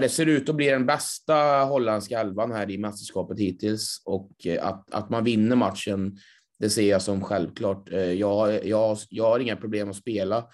det 0.00 0.08
ser 0.08 0.26
ut 0.26 0.48
att 0.48 0.56
bli 0.56 0.66
den 0.66 0.86
bästa 0.86 1.64
holländska 1.64 2.20
elvan 2.20 2.52
här 2.52 2.70
i 2.70 2.78
mästerskapet 2.78 3.38
hittills 3.38 4.02
och 4.04 4.46
eh, 4.46 4.66
att, 4.66 4.94
att 4.94 5.10
man 5.10 5.24
vinner 5.24 5.56
matchen, 5.56 6.18
det 6.58 6.70
ser 6.70 6.90
jag 6.90 7.02
som 7.02 7.24
självklart. 7.24 7.92
Eh, 7.92 8.12
jag, 8.12 8.66
jag, 8.66 8.98
jag 9.10 9.24
har 9.24 9.40
inga 9.40 9.56
problem 9.56 9.90
att 9.90 9.96
spela 9.96 10.46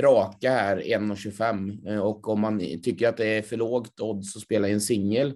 raka 0.00 0.50
här 0.50 0.76
1,25 0.76 1.88
eh, 1.88 1.98
och 1.98 2.28
om 2.28 2.40
man 2.40 2.58
tycker 2.58 3.08
att 3.08 3.16
det 3.16 3.26
är 3.26 3.42
för 3.42 3.56
lågt 3.56 4.00
odds 4.00 4.36
att 4.36 4.42
spela 4.42 4.68
i 4.68 4.72
en 4.72 4.80
singel 4.80 5.34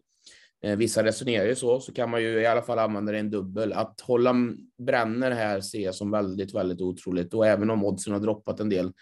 eh, 0.64 0.76
vissa 0.76 1.04
resonerar 1.04 1.46
ju 1.46 1.54
så, 1.54 1.80
så 1.80 1.92
kan 1.92 2.10
man 2.10 2.22
ju 2.22 2.40
i 2.40 2.46
alla 2.46 2.62
fall 2.62 2.78
använda 2.78 3.12
det 3.12 3.18
i 3.18 3.20
en 3.20 3.30
dubbel. 3.30 3.72
Att 3.72 4.00
hålla 4.00 4.34
bränner 4.78 5.30
här 5.30 5.60
ser 5.60 5.80
jag 5.80 5.94
som 5.94 6.10
väldigt, 6.10 6.54
väldigt 6.54 6.80
otroligt 6.80 7.34
och 7.34 7.46
även 7.46 7.70
om 7.70 7.84
oddsen 7.84 8.12
har 8.12 8.20
droppat 8.20 8.60
en 8.60 8.68
del 8.68 8.92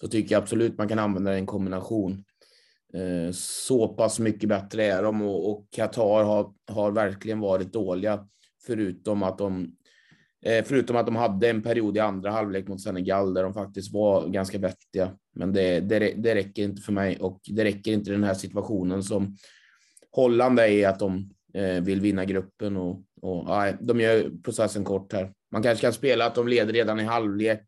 så 0.00 0.08
tycker 0.08 0.34
jag 0.34 0.42
absolut 0.42 0.78
man 0.78 0.88
kan 0.88 0.98
använda 0.98 1.30
det 1.30 1.36
i 1.36 1.40
en 1.40 1.46
kombination. 1.46 2.24
Eh, 2.94 3.32
så 3.32 3.88
pass 3.88 4.18
mycket 4.18 4.48
bättre 4.48 4.84
är 4.84 5.02
de 5.02 5.22
och 5.22 5.66
Qatar 5.70 6.24
har, 6.24 6.52
har 6.66 6.90
verkligen 6.90 7.40
varit 7.40 7.72
dåliga 7.72 8.28
förutom 8.66 9.22
att 9.22 9.38
de 9.38 9.72
eh, 10.44 10.64
Förutom 10.64 10.96
att 10.96 11.06
de 11.06 11.16
hade 11.16 11.50
en 11.50 11.62
period 11.62 11.96
i 11.96 12.00
andra 12.00 12.30
halvlek 12.30 12.68
mot 12.68 12.82
Senegal 12.82 13.34
där 13.34 13.42
de 13.42 13.54
faktiskt 13.54 13.92
var 13.92 14.28
ganska 14.28 14.58
vettiga. 14.58 15.16
Men 15.34 15.52
det, 15.52 15.80
det, 15.80 15.98
det 15.98 16.34
räcker 16.34 16.62
inte 16.62 16.82
för 16.82 16.92
mig 16.92 17.18
och 17.20 17.40
det 17.46 17.64
räcker 17.64 17.92
inte 17.92 18.10
i 18.10 18.12
den 18.12 18.24
här 18.24 18.34
situationen 18.34 19.02
som 19.02 19.36
Holland 20.10 20.60
är 20.60 20.68
i 20.68 20.84
att 20.84 20.98
de 20.98 21.30
eh, 21.54 21.82
vill 21.82 22.00
vinna 22.00 22.24
gruppen 22.24 22.76
och, 22.76 23.02
och 23.22 23.44
nej, 23.44 23.76
de 23.80 24.00
gör 24.00 24.30
processen 24.44 24.84
kort 24.84 25.12
här. 25.12 25.32
Man 25.52 25.62
kanske 25.62 25.82
kan 25.82 25.92
spela 25.92 26.26
att 26.26 26.34
de 26.34 26.48
leder 26.48 26.72
redan 26.72 27.00
i 27.00 27.04
halvlek 27.04 27.62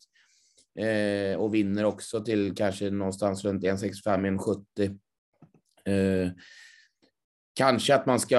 eh, 0.79 1.41
och 1.41 1.55
vinner 1.55 1.85
också 1.85 2.25
till 2.25 2.55
kanske 2.57 2.91
någonstans 2.91 3.45
runt 3.45 3.65
1,65, 3.65 4.39
1,70. 4.77 4.99
Eh, 5.91 6.31
kanske 7.55 7.95
att 7.95 8.07
man 8.07 8.21
ska, 8.21 8.37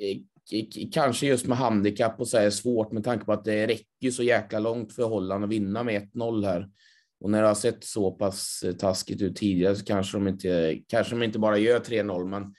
eh, 0.00 0.64
kanske 0.92 1.26
just 1.26 1.46
med 1.46 1.58
handikapp 1.58 2.20
och 2.20 2.28
så 2.28 2.36
är 2.36 2.50
svårt 2.50 2.92
med 2.92 3.04
tanke 3.04 3.24
på 3.24 3.32
att 3.32 3.44
det 3.44 3.66
räcker 3.66 4.10
så 4.10 4.22
jäkla 4.22 4.58
långt 4.58 4.92
för 4.92 5.02
Holland 5.02 5.44
att 5.44 5.50
vinna 5.50 5.82
med 5.82 5.94
1-0 5.94 6.44
här. 6.44 6.68
Och 7.20 7.30
när 7.30 7.42
det 7.42 7.48
har 7.48 7.54
sett 7.54 7.84
så 7.84 8.10
pass 8.10 8.62
eh, 8.66 8.72
taskigt 8.72 9.22
ut 9.22 9.36
tidigare 9.36 9.76
så 9.76 9.84
kanske 9.84 10.16
de 10.16 10.28
inte, 10.28 10.78
kanske 10.88 11.14
de 11.14 11.22
inte 11.22 11.38
bara 11.38 11.58
gör 11.58 11.80
3-0, 11.80 12.26
men 12.26 12.54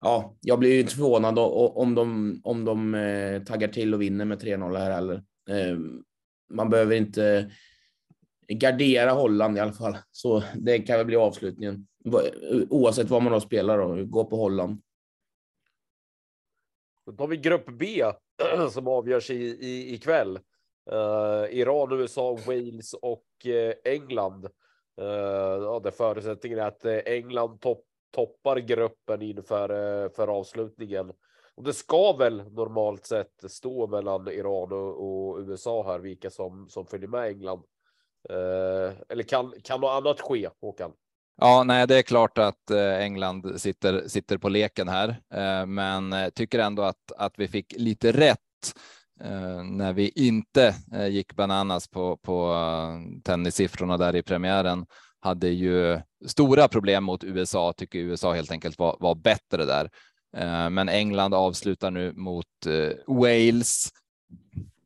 ja, 0.00 0.36
jag 0.40 0.58
blir 0.58 0.72
ju 0.72 0.80
inte 0.80 0.94
förvånad 0.94 1.38
om 1.38 1.94
de, 1.94 2.40
om 2.44 2.64
de 2.64 3.44
taggar 3.46 3.68
till 3.68 3.94
och 3.94 4.02
vinner 4.02 4.24
med 4.24 4.42
3-0 4.42 4.78
här 4.78 4.90
heller. 4.90 5.22
Man 6.50 6.70
behöver 6.70 6.96
inte 6.96 7.50
gardera 8.48 9.10
Holland 9.10 9.56
i 9.56 9.60
alla 9.60 9.72
fall, 9.72 9.98
så 10.10 10.42
det 10.54 10.78
kan 10.78 10.96
väl 10.96 11.06
bli 11.06 11.16
avslutningen. 11.16 11.86
Oavsett 12.70 13.10
vad 13.10 13.22
man 13.22 13.32
då 13.32 13.40
spelar 13.40 13.78
då, 13.78 14.04
gå 14.04 14.24
på 14.24 14.36
Holland. 14.36 14.82
Då 17.06 17.12
tar 17.12 17.26
vi 17.26 17.36
grupp 17.36 17.66
B 17.66 18.04
som 18.70 18.88
avgörs 18.88 19.30
i, 19.30 19.44
i, 19.44 19.94
ikväll. 19.94 20.38
Uh, 20.92 21.58
Iran, 21.58 21.92
USA, 21.92 22.38
Wales 22.46 22.94
och 22.94 23.26
uh, 23.46 23.72
England. 23.84 24.44
Uh, 25.00 25.06
ja, 25.62 25.80
där 25.84 25.90
förutsättningen 25.90 26.58
är 26.58 26.66
att 26.66 26.84
England 26.84 27.60
topp 27.60 27.84
toppar 28.12 28.58
gruppen 28.58 29.22
inför 29.22 30.08
för 30.08 30.28
avslutningen. 30.28 31.12
Och 31.54 31.64
det 31.64 31.72
ska 31.72 32.12
väl 32.12 32.52
normalt 32.52 33.06
sett 33.06 33.44
stå 33.50 33.86
mellan 33.86 34.28
Iran 34.28 34.72
och, 34.72 35.30
och 35.30 35.38
USA 35.38 35.82
här, 35.82 35.98
vilka 35.98 36.30
som, 36.30 36.68
som 36.68 36.86
följer 36.86 37.08
med 37.08 37.28
England. 37.28 37.62
Eh, 38.30 38.92
eller 39.08 39.22
kan, 39.22 39.52
kan 39.64 39.80
något 39.80 40.02
annat 40.02 40.20
ske, 40.20 40.48
Håkan? 40.60 40.92
Ja, 41.40 41.62
nej, 41.64 41.86
det 41.86 41.98
är 41.98 42.02
klart 42.02 42.38
att 42.38 42.70
eh, 42.70 42.96
England 42.96 43.60
sitter, 43.60 44.08
sitter 44.08 44.38
på 44.38 44.48
leken 44.48 44.88
här, 44.88 45.08
eh, 45.34 45.66
men 45.66 46.30
tycker 46.34 46.58
ändå 46.58 46.82
att, 46.82 47.12
att 47.16 47.32
vi 47.36 47.48
fick 47.48 47.74
lite 47.76 48.12
rätt 48.12 48.38
när 49.64 49.92
vi 49.92 50.08
inte 50.08 50.74
gick 51.10 51.34
bananas 51.34 51.88
på, 51.88 52.16
på 52.16 52.54
tennissiffrorna 53.24 53.96
där 53.96 54.16
i 54.16 54.22
premiären 54.22 54.86
hade 55.20 55.48
ju 55.48 56.00
stora 56.26 56.68
problem 56.68 57.04
mot 57.04 57.24
USA, 57.24 57.72
tycker 57.72 57.98
USA 57.98 58.32
helt 58.32 58.50
enkelt 58.50 58.78
var, 58.78 58.96
var 59.00 59.14
bättre 59.14 59.64
där. 59.64 59.90
Men 60.70 60.88
England 60.88 61.34
avslutar 61.34 61.90
nu 61.90 62.12
mot 62.12 62.46
Wales. 63.06 63.88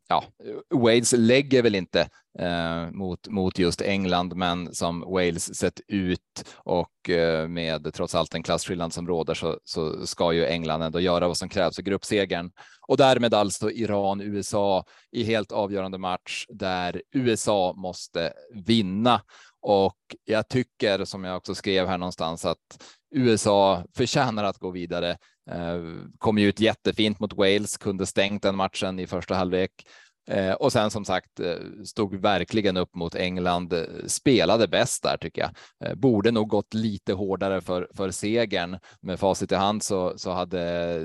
Ja, 0.09 0.23
Wales 0.69 1.13
lägger 1.17 1.63
väl 1.63 1.75
inte 1.75 2.09
eh, 2.39 2.91
mot, 2.91 3.27
mot 3.27 3.59
just 3.59 3.81
England, 3.81 4.35
men 4.35 4.75
som 4.75 5.01
Wales 5.01 5.55
sett 5.55 5.81
ut 5.87 6.45
och 6.57 7.09
eh, 7.09 7.47
med 7.47 7.93
trots 7.93 8.15
allt 8.15 8.35
en 8.35 8.43
klasskillnad 8.43 8.93
som 8.93 9.07
råder 9.07 9.33
så, 9.33 9.59
så 9.63 10.07
ska 10.07 10.33
ju 10.33 10.45
England 10.45 10.81
ändå 10.81 10.99
göra 10.99 11.27
vad 11.27 11.37
som 11.37 11.49
krävs 11.49 11.79
i 11.79 11.81
gruppsegern. 11.81 12.51
Och 12.87 12.97
därmed 12.97 13.33
alltså 13.33 13.71
Iran, 13.71 14.21
USA 14.21 14.85
i 15.11 15.23
helt 15.23 15.51
avgörande 15.51 15.97
match 15.97 16.45
där 16.49 17.01
USA 17.11 17.73
måste 17.77 18.33
vinna. 18.53 19.21
Och 19.61 19.97
jag 20.25 20.47
tycker, 20.47 21.05
som 21.05 21.23
jag 21.23 21.37
också 21.37 21.55
skrev 21.55 21.87
här 21.87 21.97
någonstans, 21.97 22.45
att 22.45 22.96
USA 23.11 23.83
förtjänar 23.95 24.43
att 24.43 24.57
gå 24.57 24.71
vidare. 24.71 25.17
Eh, 25.51 25.81
kom 26.17 26.37
ju 26.37 26.47
ut 26.47 26.59
jättefint 26.59 27.19
mot 27.19 27.33
Wales, 27.33 27.77
kunde 27.77 28.05
stängt 28.05 28.43
den 28.43 28.55
matchen 28.55 28.99
i 28.99 29.07
första 29.07 29.35
halvlek. 29.35 29.71
Eh, 30.29 30.53
och 30.53 30.71
sen 30.71 30.91
som 30.91 31.05
sagt 31.05 31.39
eh, 31.39 31.55
stod 31.85 32.15
verkligen 32.15 32.77
upp 32.77 32.95
mot 32.95 33.15
England, 33.15 33.73
spelade 34.07 34.67
bäst 34.67 35.03
där 35.03 35.17
tycker 35.17 35.41
jag. 35.41 35.97
Borde 35.97 36.31
nog 36.31 36.47
gått 36.47 36.73
lite 36.73 37.13
hårdare 37.13 37.61
för, 37.61 37.89
för 37.93 38.11
segern. 38.11 38.79
Med 39.01 39.19
facit 39.19 39.51
i 39.51 39.55
hand 39.55 39.83
så, 39.83 40.17
så 40.17 40.31
hade 40.31 40.99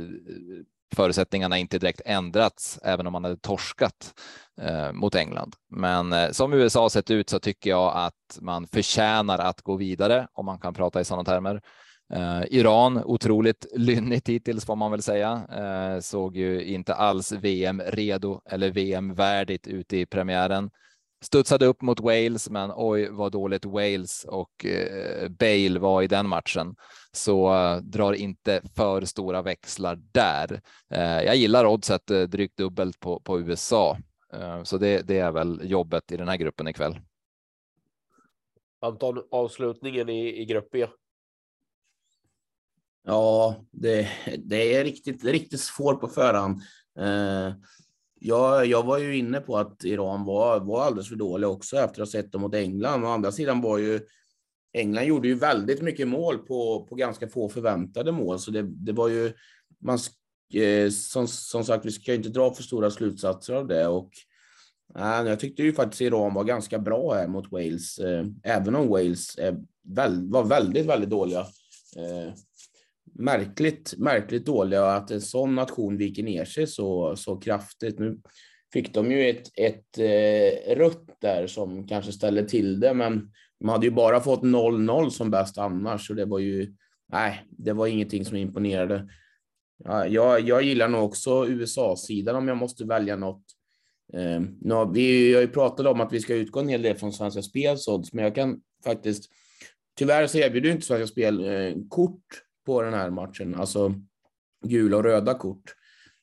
förutsättningarna 0.94 1.58
inte 1.58 1.78
direkt 1.78 2.00
ändrats, 2.04 2.78
även 2.82 3.06
om 3.06 3.12
man 3.12 3.24
hade 3.24 3.36
torskat 3.36 4.14
eh, 4.60 4.92
mot 4.92 5.14
England. 5.14 5.54
Men 5.70 6.12
eh, 6.12 6.30
som 6.30 6.52
USA 6.52 6.90
sett 6.90 7.10
ut 7.10 7.30
så 7.30 7.38
tycker 7.38 7.70
jag 7.70 7.92
att 7.96 8.38
man 8.40 8.66
förtjänar 8.66 9.38
att 9.38 9.62
gå 9.62 9.76
vidare 9.76 10.26
om 10.32 10.46
man 10.46 10.58
kan 10.58 10.74
prata 10.74 11.00
i 11.00 11.04
sådana 11.04 11.24
termer. 11.24 11.62
Eh, 12.12 12.42
Iran 12.50 13.04
otroligt 13.04 13.66
lynnigt 13.72 14.28
hittills 14.28 14.64
får 14.64 14.76
man 14.76 14.90
väl 14.90 15.02
säga. 15.02 15.46
Eh, 15.50 16.00
såg 16.00 16.36
ju 16.36 16.64
inte 16.64 16.94
alls 16.94 17.32
VM 17.32 17.82
redo 17.86 18.40
eller 18.50 18.70
VM 18.70 19.14
värdigt 19.14 19.66
ute 19.66 19.96
i 19.96 20.06
premiären 20.06 20.70
studsade 21.22 21.66
upp 21.66 21.82
mot 21.82 22.00
Wales, 22.00 22.50
men 22.50 22.72
oj 22.74 23.08
vad 23.10 23.32
dåligt 23.32 23.64
Wales 23.64 24.24
och 24.24 24.64
eh, 24.64 25.28
Bale 25.28 25.78
var 25.78 26.02
i 26.02 26.06
den 26.06 26.28
matchen. 26.28 26.76
Så 27.12 27.54
eh, 27.54 27.76
drar 27.76 28.12
inte 28.12 28.62
för 28.76 29.04
stora 29.04 29.42
växlar 29.42 29.98
där. 30.12 30.60
Eh, 30.90 31.22
jag 31.22 31.36
gillar 31.36 31.66
oddset 31.66 32.10
eh, 32.10 32.22
drygt 32.22 32.56
dubbelt 32.56 33.00
på, 33.00 33.20
på 33.20 33.40
USA, 33.40 33.98
eh, 34.32 34.62
så 34.62 34.78
det, 34.78 35.08
det, 35.08 35.18
är 35.18 35.32
väl 35.32 35.60
jobbet 35.70 36.12
i 36.12 36.16
den 36.16 36.28
här 36.28 36.36
gruppen 36.36 36.68
ikväll. 36.68 37.00
Anton, 38.80 39.22
avslutningen 39.30 40.08
i, 40.08 40.40
i 40.40 40.44
grupp 40.44 40.70
B. 40.72 40.86
Ja, 43.04 43.56
det, 43.70 44.08
det 44.38 44.74
är 44.74 44.84
riktigt, 44.84 45.24
riktigt 45.24 45.60
svårt 45.60 46.00
på 46.00 46.08
förhand. 46.08 46.60
Eh, 46.98 47.54
jag, 48.20 48.66
jag 48.66 48.82
var 48.82 48.98
ju 48.98 49.16
inne 49.16 49.40
på 49.40 49.58
att 49.58 49.84
Iran 49.84 50.24
var, 50.24 50.60
var 50.60 50.84
alldeles 50.84 51.08
för 51.08 51.16
dåliga 51.16 51.48
också 51.48 51.76
efter 51.76 52.02
att 52.02 52.08
ha 52.08 52.12
sett 52.12 52.32
dem 52.32 52.40
mot 52.40 52.54
England. 52.54 53.04
Å 53.04 53.08
andra 53.08 53.32
sidan 53.32 53.60
var 53.60 53.78
ju 53.78 54.00
England 54.72 55.04
gjorde 55.04 55.28
ju 55.28 55.34
väldigt 55.34 55.82
mycket 55.82 56.08
mål 56.08 56.38
på, 56.38 56.86
på 56.88 56.94
ganska 56.94 57.28
få 57.28 57.48
förväntade 57.48 58.12
mål, 58.12 58.38
så 58.38 58.50
det, 58.50 58.62
det 58.62 58.92
var 58.92 59.08
ju 59.08 59.32
man, 59.80 59.98
eh, 60.54 60.90
som, 60.90 61.28
som 61.28 61.64
sagt, 61.64 61.84
vi 61.84 61.90
ska 61.90 62.14
inte 62.14 62.28
dra 62.28 62.54
för 62.54 62.62
stora 62.62 62.90
slutsatser 62.90 63.54
av 63.54 63.66
det 63.66 63.86
och 63.86 64.10
eh, 64.98 65.28
jag 65.28 65.40
tyckte 65.40 65.62
ju 65.62 65.72
faktiskt 65.72 66.00
Iran 66.00 66.34
var 66.34 66.44
ganska 66.44 66.78
bra 66.78 67.14
här 67.14 67.28
mot 67.28 67.52
Wales, 67.52 67.98
eh, 67.98 68.26
även 68.42 68.74
om 68.74 68.88
Wales 68.88 69.38
eh, 69.38 69.54
väl, 69.82 70.30
var 70.30 70.44
väldigt, 70.44 70.86
väldigt 70.86 71.10
dåliga. 71.10 71.40
Eh, 71.96 72.34
Märkligt, 73.12 73.94
märkligt 73.98 74.46
dåliga 74.46 74.84
att 74.84 75.10
en 75.10 75.20
sån 75.20 75.54
nation 75.54 75.96
viker 75.96 76.22
ner 76.22 76.44
sig 76.44 76.66
så, 76.66 77.16
så 77.16 77.36
kraftigt. 77.36 77.98
Nu 77.98 78.18
fick 78.72 78.94
de 78.94 79.12
ju 79.12 79.30
ett, 79.30 79.48
ett 79.54 79.98
eh, 79.98 80.76
rött 80.76 81.06
där 81.20 81.46
som 81.46 81.86
kanske 81.88 82.12
ställer 82.12 82.42
till 82.42 82.80
det, 82.80 82.94
men 82.94 83.30
de 83.60 83.68
hade 83.68 83.86
ju 83.86 83.92
bara 83.92 84.20
fått 84.20 84.42
0-0 84.42 85.10
som 85.10 85.30
bäst 85.30 85.58
annars, 85.58 86.06
så 86.06 86.14
det 86.14 86.24
var 86.24 86.38
ju, 86.38 86.74
nej, 87.12 87.46
det 87.50 87.72
var 87.72 87.86
ingenting 87.86 88.24
som 88.24 88.36
imponerade. 88.36 89.08
Ja, 89.84 90.06
jag, 90.06 90.40
jag 90.40 90.62
gillar 90.62 90.88
nog 90.88 91.04
också 91.04 91.46
USA-sidan 91.48 92.36
om 92.36 92.48
jag 92.48 92.56
måste 92.56 92.84
välja 92.84 93.16
något. 93.16 93.44
Eh, 94.14 94.40
nu, 94.60 94.90
vi 94.94 95.34
har 95.34 95.40
ju 95.40 95.48
pratat 95.48 95.86
om 95.86 96.00
att 96.00 96.12
vi 96.12 96.20
ska 96.20 96.34
utgå 96.34 96.60
en 96.60 96.68
hel 96.68 96.82
del 96.82 96.96
från 96.96 97.12
Svenska 97.12 97.42
Spels 97.42 97.88
odds, 97.88 98.12
men 98.12 98.24
jag 98.24 98.34
kan 98.34 98.60
faktiskt 98.84 99.30
Tyvärr 99.94 100.26
så 100.26 100.38
erbjuder 100.38 100.70
inte 100.70 100.86
Svenska 100.86 101.06
Spel 101.06 101.44
eh, 101.44 101.74
kort 101.88 102.24
på 102.66 102.82
den 102.82 102.94
här 102.94 103.10
matchen, 103.10 103.54
alltså 103.54 103.94
gula 104.64 104.96
och 104.96 105.04
röda 105.04 105.34
kort. 105.34 105.74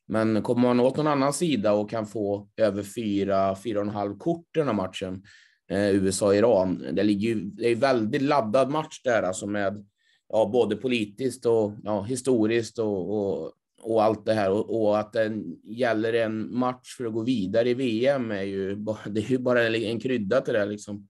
Men 0.08 0.42
kommer 0.42 0.62
man 0.62 0.80
åt 0.80 0.98
någon 0.98 1.08
annan 1.08 1.34
sida 1.34 1.74
och 1.74 1.90
kan 1.90 2.06
få 2.06 2.50
över 2.58 2.84
fyra, 2.84 3.56
fyra 3.56 3.80
och 3.80 3.86
en 3.86 3.94
halv 3.94 4.18
kort 4.18 4.46
i 4.56 4.60
den 4.60 4.68
här 4.68 4.74
matchen, 4.74 5.24
eh, 5.70 5.90
USA-Iran, 5.90 6.86
det 6.92 7.04
ligger 7.04 7.30
ju, 7.30 7.36
det 7.36 7.68
är 7.68 7.76
väldigt 7.76 8.22
laddad 8.22 8.70
match 8.70 9.02
där 9.04 9.24
alltså 9.24 9.48
med 9.48 9.86
ja, 10.30 10.50
både 10.54 10.76
politiskt 10.76 11.46
och 11.46 11.74
ja, 11.84 12.02
historiskt 12.04 12.80
och, 12.80 13.18
och, 13.18 13.52
och 13.82 14.04
allt 14.04 14.26
det 14.26 14.34
här 14.34 14.52
och, 14.52 14.82
och, 14.82 15.00
att 15.00 15.14
den 15.14 15.56
gäller 15.64 16.14
en 16.14 16.58
match 16.58 16.96
för 16.98 17.06
att 17.06 17.14
gå 17.14 17.24
vidare 17.24 17.70
i 17.70 17.74
VM 17.74 18.32
är 18.32 18.44
ju, 18.44 18.76
det 19.06 19.20
är 19.22 19.32
ju 19.32 19.38
bara 19.38 19.68
en, 19.68 19.76
en 19.76 20.00
krydda 20.00 20.42
till 20.42 20.54
det 20.54 20.66
liksom 20.66 21.08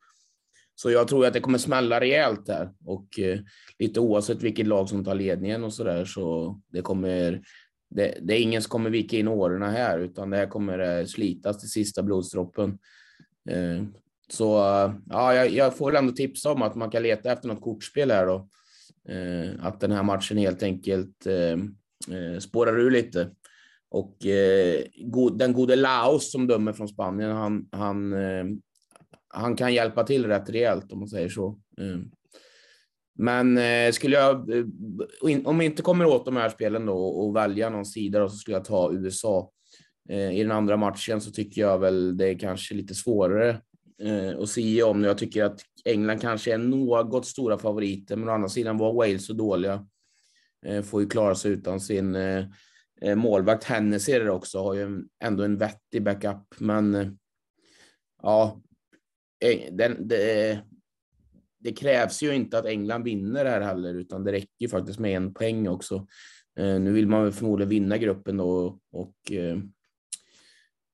så 0.79 0.91
jag 0.91 1.07
tror 1.07 1.25
att 1.25 1.33
det 1.33 1.39
kommer 1.39 1.57
smälla 1.57 1.99
rejält 1.99 2.45
där 2.45 2.71
och 2.85 3.19
eh, 3.19 3.39
lite 3.79 3.99
oavsett 3.99 4.43
vilket 4.43 4.67
lag 4.67 4.89
som 4.89 5.05
tar 5.05 5.15
ledningen 5.15 5.63
och 5.63 5.73
så 5.73 5.83
där 5.83 6.05
så 6.05 6.59
det 6.71 6.81
kommer. 6.81 7.41
Det, 7.89 8.17
det 8.21 8.33
är 8.33 8.41
ingen 8.41 8.61
som 8.61 8.69
kommer 8.69 8.89
vika 8.89 9.17
in 9.17 9.27
åren 9.27 9.61
här 9.61 9.99
utan 9.99 10.29
det 10.29 10.37
här 10.37 10.47
kommer 10.47 10.99
eh, 10.99 11.05
slitas 11.05 11.59
till 11.59 11.69
sista 11.69 12.03
blodsdroppen. 12.03 12.77
Eh, 13.49 13.83
så 14.29 14.57
eh, 14.57 14.93
ja, 15.09 15.35
jag, 15.35 15.49
jag, 15.49 15.77
får 15.77 15.91
väl 15.91 16.03
ändå 16.03 16.13
tipsa 16.13 16.51
om 16.51 16.61
att 16.61 16.75
man 16.75 16.89
kan 16.89 17.03
leta 17.03 17.31
efter 17.31 17.47
något 17.47 17.61
kortspel 17.61 18.11
här 18.11 18.25
då. 18.25 18.49
Eh, 19.09 19.65
att 19.65 19.79
den 19.79 19.91
här 19.91 20.03
matchen 20.03 20.37
helt 20.37 20.63
enkelt 20.63 21.25
eh, 21.25 21.51
eh 22.17 22.39
spårar 22.39 22.79
ur 22.79 22.91
lite. 22.91 23.29
Och 23.89 24.25
eh, 24.25 24.83
den 25.33 25.53
gode 25.53 25.75
Laos 25.75 26.31
som 26.31 26.47
dömer 26.47 26.73
från 26.73 26.87
Spanien, 26.87 27.31
han, 27.31 27.67
han, 27.71 28.13
eh, 28.13 28.45
han 29.29 29.55
kan 29.55 29.73
hjälpa 29.73 30.03
till 30.03 30.25
rätt 30.25 30.49
rejält 30.49 30.91
om 30.91 30.99
man 30.99 31.07
säger 31.07 31.29
så. 31.29 31.59
Ehm, 31.81 32.11
men 33.21 33.57
eh, 33.57 33.91
skulle 33.91 34.15
jag, 34.15 34.49
eh, 34.57 34.65
om 35.43 35.55
jag 35.55 35.65
inte 35.65 35.81
kommer 35.81 36.05
åt 36.05 36.25
de 36.25 36.35
här 36.35 36.49
spelen 36.49 36.85
då 36.85 36.97
och 36.97 37.35
välja 37.35 37.69
någon 37.69 37.85
sida 37.85 38.19
då, 38.19 38.29
så 38.29 38.35
skulle 38.35 38.57
jag 38.57 38.65
ta 38.65 38.93
USA. 38.93 39.51
Eh, 40.09 40.31
I 40.37 40.43
den 40.43 40.51
andra 40.51 40.77
matchen 40.77 41.21
så 41.21 41.31
tycker 41.31 41.61
jag 41.61 41.79
väl 41.79 42.17
det 42.17 42.27
är 42.27 42.39
kanske 42.39 42.75
lite 42.75 42.95
svårare 42.95 43.61
att 44.41 44.49
se 44.49 44.83
om. 44.83 45.03
Jag 45.03 45.17
tycker 45.17 45.43
att 45.43 45.61
England 45.85 46.21
kanske 46.21 46.53
är 46.53 46.57
något 46.57 47.25
stora 47.25 47.57
favoriter, 47.57 48.15
men 48.15 48.29
å 48.29 48.31
andra 48.31 48.49
sidan 48.49 48.77
var 48.77 48.93
Wales 48.93 49.25
så 49.25 49.33
dåliga. 49.33 49.87
Får 50.83 51.01
ju 51.01 51.09
klara 51.09 51.35
sig 51.35 51.51
utan 51.51 51.79
sin 51.79 52.17
målvakt 53.15 53.63
Hennessy 53.63 54.11
är 54.11 54.19
det 54.19 54.31
också, 54.31 54.63
har 54.63 54.73
ju 54.73 55.03
ändå 55.23 55.43
en 55.43 55.57
vettig 55.57 56.03
backup, 56.03 56.59
men 56.59 57.17
ja, 58.21 58.61
den, 59.71 60.07
det, 60.07 60.61
det, 61.59 61.71
krävs 61.71 62.23
ju 62.23 62.35
inte 62.35 62.59
att 62.59 62.65
England 62.65 63.03
vinner 63.03 63.43
det 63.43 63.49
här 63.49 63.61
heller, 63.61 63.93
utan 63.93 64.23
det 64.23 64.31
räcker 64.31 64.55
ju 64.59 64.69
faktiskt 64.69 64.99
med 64.99 65.15
en 65.15 65.33
poäng 65.33 65.67
också. 65.67 66.07
Eh, 66.59 66.79
nu 66.79 66.91
vill 66.91 67.07
man 67.07 67.23
väl 67.23 67.31
förmodligen 67.31 67.69
vinna 67.69 67.97
gruppen 67.97 68.37
då 68.37 68.79
och 68.91 69.31
eh, 69.31 69.57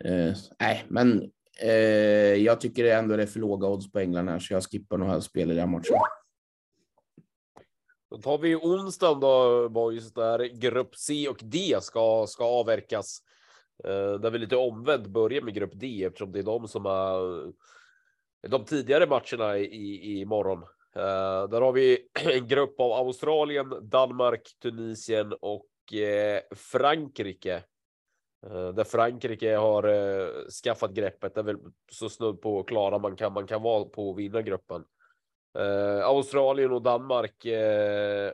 eh, 0.04 0.36
nej, 0.60 0.78
eh, 0.78 0.86
men 0.88 1.32
eh, 1.62 2.36
jag 2.36 2.62
tycker 2.62 2.86
ändå 2.86 3.18
det 3.18 3.24
är 3.24 3.28
för 3.28 3.40
låga 3.40 3.68
odds 3.68 3.92
på 3.92 4.00
England 4.00 4.30
här, 4.30 4.40
så 4.40 4.54
jag 4.54 4.64
skippar 4.64 4.98
nog 4.98 5.10
helst 5.10 5.30
spel 5.30 5.52
i 5.52 5.56
den 5.56 5.72
matchen. 5.72 5.96
Då 8.10 8.18
tar 8.18 8.38
vi 8.38 8.56
onsdagen 8.56 9.20
då 9.20 9.70
boys 9.70 10.14
där 10.14 10.40
grupp 10.40 10.96
C 10.96 11.28
och 11.30 11.40
D 11.44 11.78
ska 11.82 12.26
ska 12.28 12.46
avverkas. 12.46 13.20
Eh, 13.84 14.20
där 14.20 14.32
vi 14.32 14.38
lite 14.38 14.56
omvänt 14.56 15.08
börjar 15.08 15.42
med 15.42 15.54
grupp 15.54 15.72
D 15.74 16.04
eftersom 16.04 16.32
det 16.32 16.40
är 16.40 16.44
de 16.44 16.68
som 16.68 16.86
är 16.86 17.52
de 18.48 18.66
tidigare 18.66 19.08
matcherna 19.08 19.58
i, 19.58 20.20
i 20.20 20.26
morgon. 20.26 20.64
Uh, 20.98 21.50
där 21.50 21.62
har 21.62 21.72
vi 21.72 22.08
en 22.26 22.48
grupp 22.48 22.80
av 22.80 22.92
Australien, 22.92 23.74
Danmark, 23.82 24.56
Tunisien 24.62 25.34
och 25.42 25.66
uh, 25.94 26.56
Frankrike. 26.56 27.64
Uh, 28.46 28.70
där 28.70 28.84
Frankrike 28.84 29.56
har 29.56 29.84
skaffat 30.64 30.92
greppet. 30.92 31.36
Det 31.36 31.42
är 31.42 31.44
väl 31.44 31.58
så 31.92 32.10
snudd 32.10 32.42
på 32.42 32.64
klara 32.64 33.00
man 33.00 33.16
kan. 33.16 33.34
Man 33.34 33.48
kan 33.48 33.62
vara 33.62 33.86
på 33.86 34.12
att 34.12 34.18
vinna 34.18 34.42
gruppen. 34.42 34.84
Australien 36.04 36.72
och 36.72 36.82
Danmark 36.82 37.46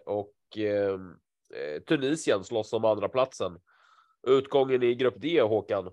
och 0.06 0.34
Tunisien 1.88 2.44
slåss 2.44 2.74
om 2.74 2.86
andra 2.86 3.10
platsen. 3.10 3.60
Utgången 4.28 4.84
i 4.84 4.96
grupp 4.96 5.14
D, 5.18 5.42
Håkan. 5.42 5.90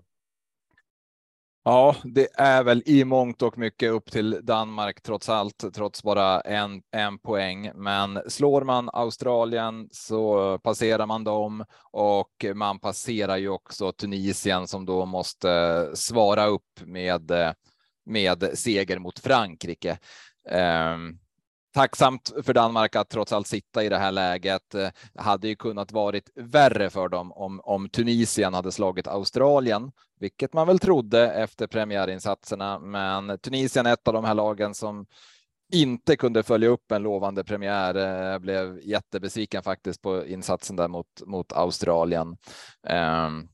Ja, 1.63 1.95
det 2.03 2.27
är 2.33 2.63
väl 2.63 2.83
i 2.85 3.05
mångt 3.05 3.41
och 3.41 3.57
mycket 3.57 3.91
upp 3.91 4.11
till 4.11 4.39
Danmark 4.43 5.01
trots 5.01 5.29
allt, 5.29 5.73
trots 5.73 6.03
bara 6.03 6.41
en, 6.41 6.81
en 6.91 7.19
poäng. 7.19 7.71
Men 7.75 8.21
slår 8.27 8.61
man 8.61 8.89
Australien 8.93 9.89
så 9.91 10.57
passerar 10.59 11.05
man 11.05 11.23
dem 11.23 11.65
och 11.91 12.45
man 12.55 12.79
passerar 12.79 13.37
ju 13.37 13.49
också 13.49 13.91
Tunisien 13.91 14.67
som 14.67 14.85
då 14.85 15.05
måste 15.05 15.51
eh, 15.51 15.93
svara 15.93 16.45
upp 16.45 16.81
med 16.85 17.31
eh, 17.31 17.51
med 18.05 18.49
seger 18.53 18.99
mot 18.99 19.19
Frankrike. 19.19 19.97
Ehm, 20.49 21.19
tacksamt 21.73 22.33
för 22.43 22.53
Danmark 22.53 22.95
att 22.95 23.09
trots 23.09 23.33
allt 23.33 23.47
sitta 23.47 23.83
i 23.83 23.89
det 23.89 23.97
här 23.97 24.11
läget. 24.11 24.69
Det 24.69 24.91
hade 25.15 25.47
ju 25.47 25.55
kunnat 25.55 25.91
varit 25.91 26.29
värre 26.35 26.89
för 26.89 27.09
dem 27.09 27.31
om, 27.31 27.59
om 27.63 27.89
Tunisien 27.89 28.53
hade 28.53 28.71
slagit 28.71 29.07
Australien, 29.07 29.91
vilket 30.19 30.53
man 30.53 30.67
väl 30.67 30.79
trodde 30.79 31.31
efter 31.31 31.67
premiärinsatserna. 31.67 32.79
Men 32.79 33.39
Tunisien 33.39 33.85
är 33.85 33.93
ett 33.93 34.07
av 34.07 34.13
de 34.13 34.25
här 34.25 34.33
lagen 34.35 34.73
som 34.73 35.05
inte 35.73 36.15
kunde 36.15 36.43
följa 36.43 36.69
upp 36.69 36.91
en 36.91 37.03
lovande 37.03 37.43
premiär. 37.43 37.95
Jag 38.31 38.41
blev 38.41 38.79
jättebesviken 38.83 39.63
faktiskt 39.63 40.01
på 40.01 40.25
insatsen 40.25 40.75
där 40.75 40.87
mot, 40.87 41.21
mot 41.25 41.53
Australien. 41.53 42.37
Um, 42.89 43.49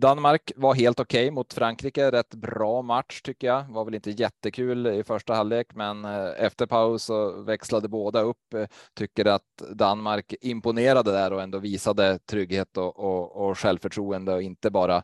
Danmark 0.00 0.52
var 0.56 0.74
helt 0.74 1.00
okej 1.00 1.24
okay 1.24 1.30
mot 1.30 1.52
Frankrike. 1.52 2.10
Rätt 2.10 2.34
bra 2.34 2.82
match 2.82 3.20
tycker 3.22 3.46
jag. 3.46 3.64
Var 3.68 3.84
väl 3.84 3.94
inte 3.94 4.10
jättekul 4.10 4.86
i 4.86 5.04
första 5.04 5.34
halvlek, 5.34 5.74
men 5.74 6.04
eh, 6.04 6.44
efter 6.44 6.66
paus 6.66 7.04
så 7.04 7.42
växlade 7.42 7.88
båda 7.88 8.20
upp. 8.20 8.54
Tycker 8.94 9.24
att 9.24 9.62
Danmark 9.74 10.34
imponerade 10.40 11.12
där 11.12 11.32
och 11.32 11.42
ändå 11.42 11.58
visade 11.58 12.18
trygghet 12.18 12.76
och, 12.76 12.98
och, 12.98 13.48
och 13.48 13.58
självförtroende 13.58 14.34
och 14.34 14.42
inte 14.42 14.70
bara 14.70 14.96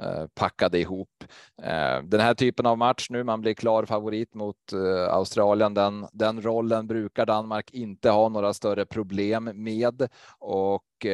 eh, 0.00 0.26
packade 0.34 0.78
ihop. 0.78 1.24
Eh, 1.62 2.02
den 2.02 2.20
här 2.20 2.34
typen 2.34 2.66
av 2.66 2.78
match 2.78 3.06
nu, 3.10 3.24
man 3.24 3.40
blir 3.40 3.54
klar 3.54 3.84
favorit 3.84 4.34
mot 4.34 4.72
Australien. 5.10 5.74
Den, 5.74 6.06
den 6.12 6.42
rollen 6.42 6.86
brukar 6.86 7.26
Danmark 7.26 7.70
inte 7.70 8.10
ha 8.10 8.28
några 8.28 8.54
större 8.54 8.86
problem 8.86 9.50
med 9.54 10.08
och 10.38 11.06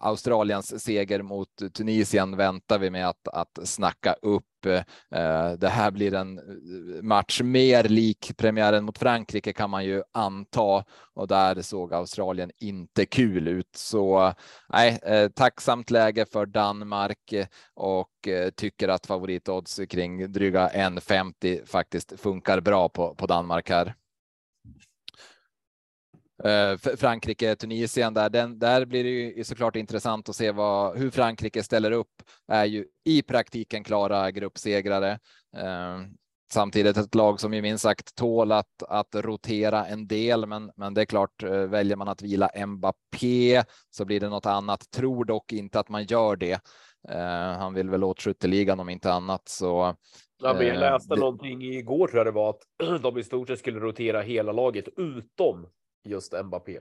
Australiens 0.00 0.82
seger 0.82 1.22
mot 1.22 1.48
Tunisien 1.74 2.36
väntar 2.36 2.78
vi 2.78 2.90
med 2.90 3.08
att, 3.08 3.28
att 3.28 3.58
snacka 3.68 4.12
upp. 4.22 4.66
Eh, 4.66 5.52
det 5.58 5.68
här 5.68 5.90
blir 5.90 6.14
en 6.14 6.38
eh, 6.38 7.02
match 7.02 7.40
mer 7.40 7.84
lik 7.84 8.32
premiären 8.36 8.84
mot 8.84 8.98
Frankrike 8.98 9.52
kan 9.52 9.70
man 9.70 9.84
ju 9.84 10.02
anta 10.12 10.84
och 11.14 11.28
där 11.28 11.62
såg 11.62 11.94
Australien 11.94 12.50
inte 12.60 13.06
kul 13.06 13.48
ut. 13.48 13.76
Så 13.76 14.34
nej, 14.68 14.98
eh, 15.02 15.28
tacksamt 15.28 15.90
läge 15.90 16.26
för 16.32 16.46
Danmark 16.46 17.34
och 17.74 18.10
tycker 18.56 18.88
att 18.88 19.06
favoritodds 19.06 19.80
kring 19.88 20.32
dryga 20.32 20.68
1,50 20.68 21.66
faktiskt 21.66 22.20
funkar 22.20 22.60
bra 22.60 22.88
på, 22.88 23.14
på 23.14 23.26
Danmark 23.26 23.70
här. 23.70 23.94
Eh, 26.44 26.96
Frankrike, 26.96 27.56
Tunisien 27.56 28.14
där, 28.14 28.30
den, 28.30 28.58
där 28.58 28.84
blir 28.84 29.04
det 29.04 29.10
ju 29.10 29.44
såklart 29.44 29.76
intressant 29.76 30.28
att 30.28 30.36
se 30.36 30.52
vad, 30.52 30.98
hur 30.98 31.10
Frankrike 31.10 31.62
ställer 31.62 31.92
upp. 31.92 32.22
Är 32.48 32.64
ju 32.64 32.86
i 33.04 33.22
praktiken 33.22 33.84
klara 33.84 34.30
gruppsegrare. 34.30 35.18
Eh, 35.56 36.00
samtidigt 36.52 36.96
ett 36.96 37.14
lag 37.14 37.40
som 37.40 37.54
ju 37.54 37.62
minst 37.62 37.82
sagt 37.82 38.14
tål 38.14 38.52
att, 38.52 38.82
att 38.88 39.14
rotera 39.14 39.86
en 39.86 40.06
del, 40.06 40.46
men, 40.46 40.70
men 40.76 40.94
det 40.94 41.00
är 41.00 41.04
klart, 41.04 41.42
eh, 41.42 41.50
väljer 41.50 41.96
man 41.96 42.08
att 42.08 42.22
vila 42.22 42.50
Mbappé 42.66 43.62
så 43.90 44.04
blir 44.04 44.20
det 44.20 44.28
något 44.28 44.46
annat. 44.46 44.90
Tror 44.90 45.24
dock 45.24 45.52
inte 45.52 45.80
att 45.80 45.88
man 45.88 46.04
gör 46.04 46.36
det. 46.36 46.60
han 47.58 47.74
vill 47.74 47.90
väl 47.90 48.04
åt 48.04 48.20
skytteligan 48.20 48.80
om 48.80 48.88
inte 48.88 49.12
annat, 49.12 49.48
så 49.48 49.96
Ja, 50.42 50.62
jag 50.62 50.78
läste 50.78 51.14
det... 51.14 51.20
någonting 51.20 51.62
igår 51.62 52.08
tror 52.08 52.18
jag 52.18 52.26
det 52.26 52.30
var 52.30 52.50
att 52.50 52.62
de 53.02 53.18
i 53.18 53.24
stort 53.24 53.48
sett 53.48 53.58
skulle 53.58 53.80
rotera 53.80 54.20
hela 54.20 54.52
laget 54.52 54.88
utom 54.96 55.66
just 56.04 56.34
Mbappé. 56.44 56.80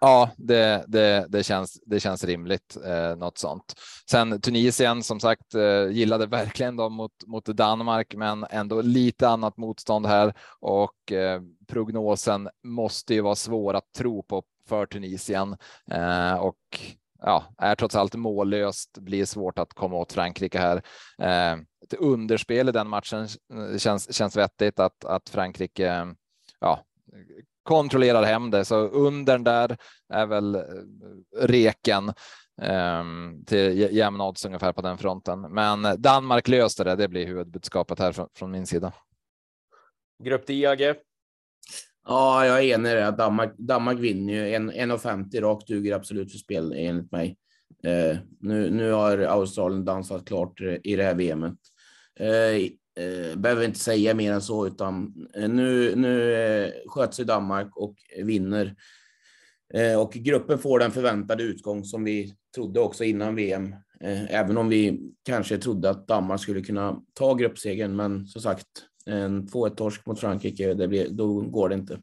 Ja, 0.00 0.30
det, 0.36 0.84
det, 0.88 1.26
det, 1.28 1.42
känns, 1.42 1.80
det 1.86 2.00
känns 2.00 2.24
rimligt. 2.24 2.76
Eh, 2.84 3.16
något 3.16 3.38
sånt. 3.38 3.74
Sen 4.10 4.40
Tunisien 4.40 5.02
som 5.02 5.20
sagt 5.20 5.54
eh, 5.54 5.88
gillade 5.90 6.26
verkligen 6.26 6.76
dem 6.76 6.92
mot, 6.92 7.12
mot 7.26 7.44
Danmark, 7.44 8.14
men 8.14 8.46
ändå 8.50 8.82
lite 8.82 9.28
annat 9.28 9.56
motstånd 9.56 10.06
här 10.06 10.34
och 10.60 11.12
eh, 11.12 11.40
prognosen 11.68 12.48
måste 12.62 13.14
ju 13.14 13.20
vara 13.20 13.34
svår 13.34 13.74
att 13.74 13.92
tro 13.92 14.22
på 14.22 14.42
för 14.68 14.86
Tunisien 14.86 15.56
eh, 15.90 16.34
och 16.34 16.80
ja, 17.22 17.44
är 17.58 17.74
trots 17.74 17.94
allt 17.94 18.14
mållöst, 18.14 18.98
blir 18.98 19.24
svårt 19.24 19.58
att 19.58 19.74
komma 19.74 19.96
åt 19.96 20.12
Frankrike 20.12 20.58
här. 20.58 20.82
Eh, 21.18 21.60
ett 21.84 21.94
underspel 21.98 22.68
i 22.68 22.72
den 22.72 22.88
matchen 22.88 23.28
eh, 23.52 23.78
känns, 23.78 24.14
känns 24.14 24.36
vettigt 24.36 24.80
att, 24.80 25.04
att 25.04 25.28
Frankrike 25.28 26.14
ja, 26.60 26.84
kontrollerar 27.66 28.22
hem 28.22 28.50
det, 28.50 28.64
så 28.64 28.76
under 28.76 29.38
där 29.38 29.76
är 30.12 30.26
väl 30.26 30.54
eh, 30.54 30.62
reken 31.40 32.12
um, 32.62 33.44
till 33.46 33.78
jämna 33.78 34.28
odds 34.28 34.44
ungefär 34.44 34.72
på 34.72 34.82
den 34.82 34.98
fronten. 34.98 35.40
Men 35.40 36.02
Danmark 36.02 36.48
löste 36.48 36.84
det. 36.84 36.96
Det 36.96 37.08
blir 37.08 37.26
huvudbudskapet 37.26 37.98
här 37.98 38.12
från, 38.12 38.28
från 38.34 38.50
min 38.50 38.66
sida. 38.66 38.92
Grupp 40.24 40.46
D, 40.46 40.66
Agge. 40.66 40.94
Ja, 42.08 42.46
jag 42.46 42.58
är 42.58 42.74
enig 42.74 42.90
i 42.90 42.94
det. 42.94 43.10
Danmark, 43.10 43.54
Danmark 43.58 43.98
vinner 43.98 44.32
ju 44.32 44.56
1,50 44.56 45.40
rakt 45.40 45.66
duger 45.66 45.94
absolut 45.94 46.32
för 46.32 46.38
spel 46.38 46.72
enligt 46.76 47.12
mig. 47.12 47.36
Eh, 47.84 48.16
nu, 48.40 48.70
nu 48.70 48.92
har 48.92 49.18
Australien 49.18 49.84
dansat 49.84 50.24
klart 50.24 50.60
i 50.60 50.96
det 50.96 51.02
här 51.02 51.14
VMet. 51.14 51.58
Eh, 52.20 52.70
Eh, 52.96 53.36
behöver 53.36 53.64
inte 53.64 53.78
säga 53.78 54.14
mer 54.14 54.32
än 54.32 54.42
så, 54.42 54.66
utan 54.66 55.14
eh, 55.34 55.48
nu, 55.48 55.96
nu 55.96 56.34
eh, 56.34 56.72
sköt 56.86 57.14
sig 57.14 57.24
Danmark 57.24 57.76
och 57.76 57.94
vinner. 58.22 58.74
Eh, 59.74 60.00
och 60.00 60.12
gruppen 60.12 60.58
får 60.58 60.78
den 60.78 60.90
förväntade 60.90 61.42
utgång 61.42 61.84
som 61.84 62.04
vi 62.04 62.34
trodde 62.54 62.80
också 62.80 63.04
innan 63.04 63.34
VM. 63.34 63.74
Eh, 64.00 64.34
även 64.34 64.56
om 64.56 64.68
vi 64.68 65.00
kanske 65.24 65.58
trodde 65.58 65.90
att 65.90 66.08
Danmark 66.08 66.40
skulle 66.40 66.60
kunna 66.60 67.02
ta 67.14 67.34
gruppsegern, 67.34 67.96
men 67.96 68.26
som 68.26 68.42
sagt, 68.42 68.66
en 69.06 69.48
2-1 69.48 69.74
torsk 69.74 70.06
mot 70.06 70.20
Frankrike, 70.20 70.74
det 70.74 70.88
blir, 70.88 71.08
då 71.08 71.40
går 71.40 71.68
det 71.68 71.74
inte. 71.74 72.00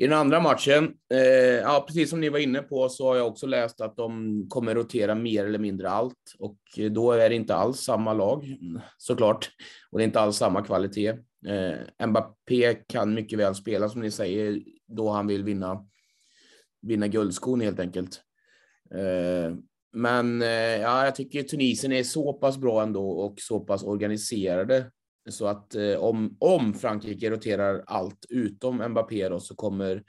I 0.00 0.06
den 0.06 0.18
andra 0.18 0.40
matchen, 0.40 0.94
eh, 1.12 1.20
ja, 1.62 1.84
precis 1.86 2.10
som 2.10 2.20
ni 2.20 2.28
var 2.28 2.38
inne 2.38 2.62
på, 2.62 2.88
så 2.88 3.08
har 3.08 3.16
jag 3.16 3.26
också 3.26 3.46
läst 3.46 3.80
att 3.80 3.96
de 3.96 4.46
kommer 4.48 4.74
rotera 4.74 5.14
mer 5.14 5.44
eller 5.44 5.58
mindre 5.58 5.90
allt 5.90 6.34
och 6.38 6.58
då 6.90 7.12
är 7.12 7.28
det 7.28 7.34
inte 7.34 7.54
alls 7.54 7.80
samma 7.80 8.12
lag 8.12 8.56
såklart. 8.98 9.50
Och 9.90 9.98
det 9.98 10.04
är 10.04 10.06
inte 10.06 10.20
alls 10.20 10.36
samma 10.36 10.62
kvalitet. 10.62 11.08
Eh, 11.46 12.06
Mbappé 12.06 12.74
kan 12.74 13.14
mycket 13.14 13.38
väl 13.38 13.54
spela 13.54 13.88
som 13.88 14.00
ni 14.00 14.10
säger 14.10 14.62
då 14.86 15.10
han 15.10 15.26
vill 15.26 15.44
vinna, 15.44 15.86
vinna 16.82 17.08
guldskon 17.08 17.60
helt 17.60 17.80
enkelt. 17.80 18.20
Eh, 18.94 19.54
men 19.92 20.42
eh, 20.42 20.80
ja, 20.80 21.04
jag 21.04 21.14
tycker 21.14 21.42
Tunisien 21.42 21.92
är 21.92 22.02
så 22.02 22.32
pass 22.32 22.58
bra 22.58 22.82
ändå 22.82 23.10
och 23.10 23.34
så 23.40 23.60
pass 23.60 23.82
organiserade 23.82 24.90
så 25.30 25.46
att 25.46 25.74
eh, 25.74 25.96
om, 25.96 26.36
om 26.40 26.74
Frankrike 26.74 27.30
roterar 27.30 27.84
allt 27.86 28.26
utom 28.28 28.88
Mbappé 28.88 29.28
då, 29.28 29.40
så 29.40 29.54
kommer 29.54 30.02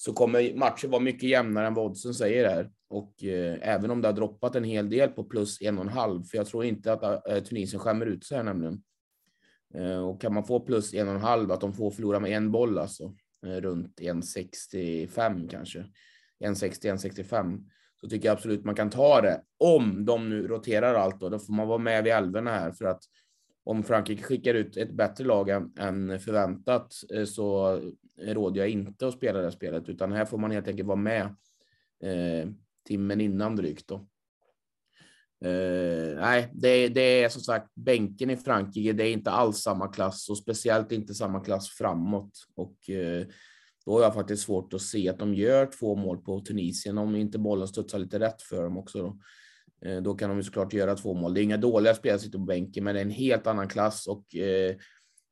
så 0.00 0.12
kommer 0.12 0.54
matchen 0.56 0.90
vara 0.90 1.02
mycket 1.02 1.28
jämnare 1.28 1.66
än 1.66 1.74
vad 1.74 1.86
oddsen 1.86 2.14
säger 2.14 2.48
här. 2.48 2.70
Och 2.88 3.24
eh, 3.24 3.58
även 3.62 3.90
om 3.90 4.02
det 4.02 4.08
har 4.08 4.12
droppat 4.12 4.56
en 4.56 4.64
hel 4.64 4.90
del 4.90 5.08
på 5.08 5.24
plus 5.24 5.62
en 5.62 5.78
och 5.78 5.84
en 5.84 5.90
halv, 5.90 6.22
för 6.22 6.38
jag 6.38 6.46
tror 6.46 6.64
inte 6.64 6.92
att 6.92 7.28
eh, 7.28 7.42
Tunisien 7.42 7.80
skämmer 7.80 8.06
ut 8.06 8.24
sig 8.24 8.36
här 8.36 8.44
nämligen. 8.44 8.82
Eh, 9.74 10.08
och 10.08 10.20
kan 10.20 10.34
man 10.34 10.44
få 10.44 10.60
plus 10.60 10.94
en 10.94 11.08
och 11.08 11.14
en 11.14 11.20
halv, 11.20 11.52
att 11.52 11.60
de 11.60 11.72
får 11.72 11.90
förlora 11.90 12.20
med 12.20 12.32
en 12.32 12.52
boll 12.52 12.78
alltså, 12.78 13.14
eh, 13.46 13.60
runt 13.60 14.00
1,65 14.00 15.48
kanske, 15.48 15.78
1,60, 16.44 16.92
1,65, 16.92 17.64
så 18.00 18.08
tycker 18.08 18.28
jag 18.28 18.32
absolut 18.32 18.64
man 18.64 18.74
kan 18.74 18.90
ta 18.90 19.20
det. 19.20 19.42
Om 19.58 20.04
de 20.04 20.28
nu 20.28 20.48
roterar 20.48 20.94
allt 20.94 21.20
då, 21.20 21.28
då 21.28 21.38
får 21.38 21.52
man 21.52 21.68
vara 21.68 21.78
med 21.78 22.04
vid 22.04 22.12
älvorna 22.12 22.50
här 22.50 22.72
för 22.72 22.84
att 22.84 23.02
om 23.68 23.82
Frankrike 23.82 24.22
skickar 24.22 24.54
ut 24.54 24.76
ett 24.76 24.90
bättre 24.90 25.24
lag 25.24 25.48
än 25.78 26.20
förväntat 26.20 26.94
eh, 27.14 27.24
så 27.24 27.80
råder 28.18 28.60
jag 28.60 28.68
inte 28.68 29.08
att 29.08 29.14
spela 29.14 29.40
det 29.40 29.52
spelet, 29.52 29.88
utan 29.88 30.12
här 30.12 30.24
får 30.24 30.38
man 30.38 30.50
helt 30.50 30.68
enkelt 30.68 30.86
vara 30.86 30.96
med 30.96 31.24
eh, 32.02 32.48
timmen 32.86 33.20
innan 33.20 33.56
drygt. 33.56 33.88
Då. 33.88 33.94
Eh, 35.44 36.20
nej, 36.20 36.50
det, 36.52 36.88
det, 36.88 37.22
är 37.22 37.28
som 37.28 37.42
sagt 37.42 37.74
bänken 37.74 38.30
i 38.30 38.36
Frankrike. 38.36 38.92
Det 38.92 39.04
är 39.04 39.12
inte 39.12 39.30
alls 39.30 39.58
samma 39.58 39.88
klass 39.88 40.28
och 40.28 40.38
speciellt 40.38 40.92
inte 40.92 41.14
samma 41.14 41.40
klass 41.40 41.68
framåt. 41.68 42.32
Och 42.54 42.90
eh, 42.90 43.26
då 43.84 43.92
har 43.92 44.02
jag 44.02 44.14
faktiskt 44.14 44.42
svårt 44.42 44.74
att 44.74 44.82
se 44.82 45.08
att 45.08 45.18
de 45.18 45.34
gör 45.34 45.66
två 45.66 45.96
mål 45.96 46.18
på 46.18 46.40
Tunisien 46.40 46.98
om 46.98 47.16
inte 47.16 47.38
bollen 47.38 47.68
studsar 47.68 47.98
lite 47.98 48.18
rätt 48.18 48.42
för 48.42 48.62
dem 48.62 48.78
också. 48.78 49.02
Då. 49.02 49.18
Eh, 49.84 49.96
då 49.96 50.14
kan 50.14 50.28
de 50.28 50.38
ju 50.38 50.44
såklart 50.44 50.72
göra 50.72 50.94
två 50.94 51.14
mål. 51.14 51.34
Det 51.34 51.40
är 51.40 51.42
inga 51.42 51.56
dåliga 51.56 51.94
spelare 51.94 52.18
som 52.18 52.24
sitter 52.24 52.38
på 52.38 52.44
bänken, 52.44 52.84
men 52.84 52.94
det 52.94 53.00
är 53.00 53.04
en 53.04 53.10
helt 53.10 53.46
annan 53.46 53.68
klass 53.68 54.06
och 54.06 54.36
eh, 54.36 54.76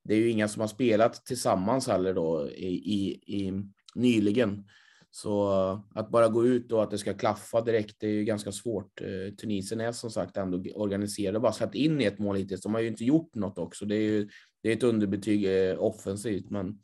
det 0.04 0.14
är 0.14 0.18
ju 0.18 0.30
inga 0.30 0.48
som 0.48 0.60
har 0.60 0.68
spelat 0.68 1.26
tillsammans 1.26 1.88
heller 1.88 2.14
då 2.14 2.48
i, 2.50 2.66
i, 2.66 3.10
i 3.26 3.52
nyligen. 3.94 4.64
Så 5.10 5.50
att 5.94 6.10
bara 6.10 6.28
gå 6.28 6.46
ut 6.46 6.72
och 6.72 6.82
att 6.82 6.90
det 6.90 6.98
ska 6.98 7.14
klaffa 7.14 7.60
direkt 7.60 8.02
är 8.02 8.08
ju 8.08 8.24
ganska 8.24 8.52
svårt. 8.52 9.00
Eh, 9.00 9.34
Tunisien 9.34 9.80
är 9.80 9.92
som 9.92 10.10
sagt 10.10 10.36
ändå 10.36 10.70
organiserade 10.74 11.38
och 11.38 11.42
bara 11.42 11.52
släppt 11.52 11.74
in 11.74 12.00
i 12.00 12.04
ett 12.04 12.18
mål 12.18 12.36
hittills. 12.36 12.62
De 12.62 12.74
har 12.74 12.80
ju 12.80 12.88
inte 12.88 13.04
gjort 13.04 13.34
något 13.34 13.58
också. 13.58 13.84
Det 13.84 13.96
är 13.96 14.02
ju 14.02 14.28
det 14.62 14.68
är 14.68 14.76
ett 14.76 14.82
underbetyg 14.82 15.46
offensivt, 15.78 16.50
men 16.50 16.78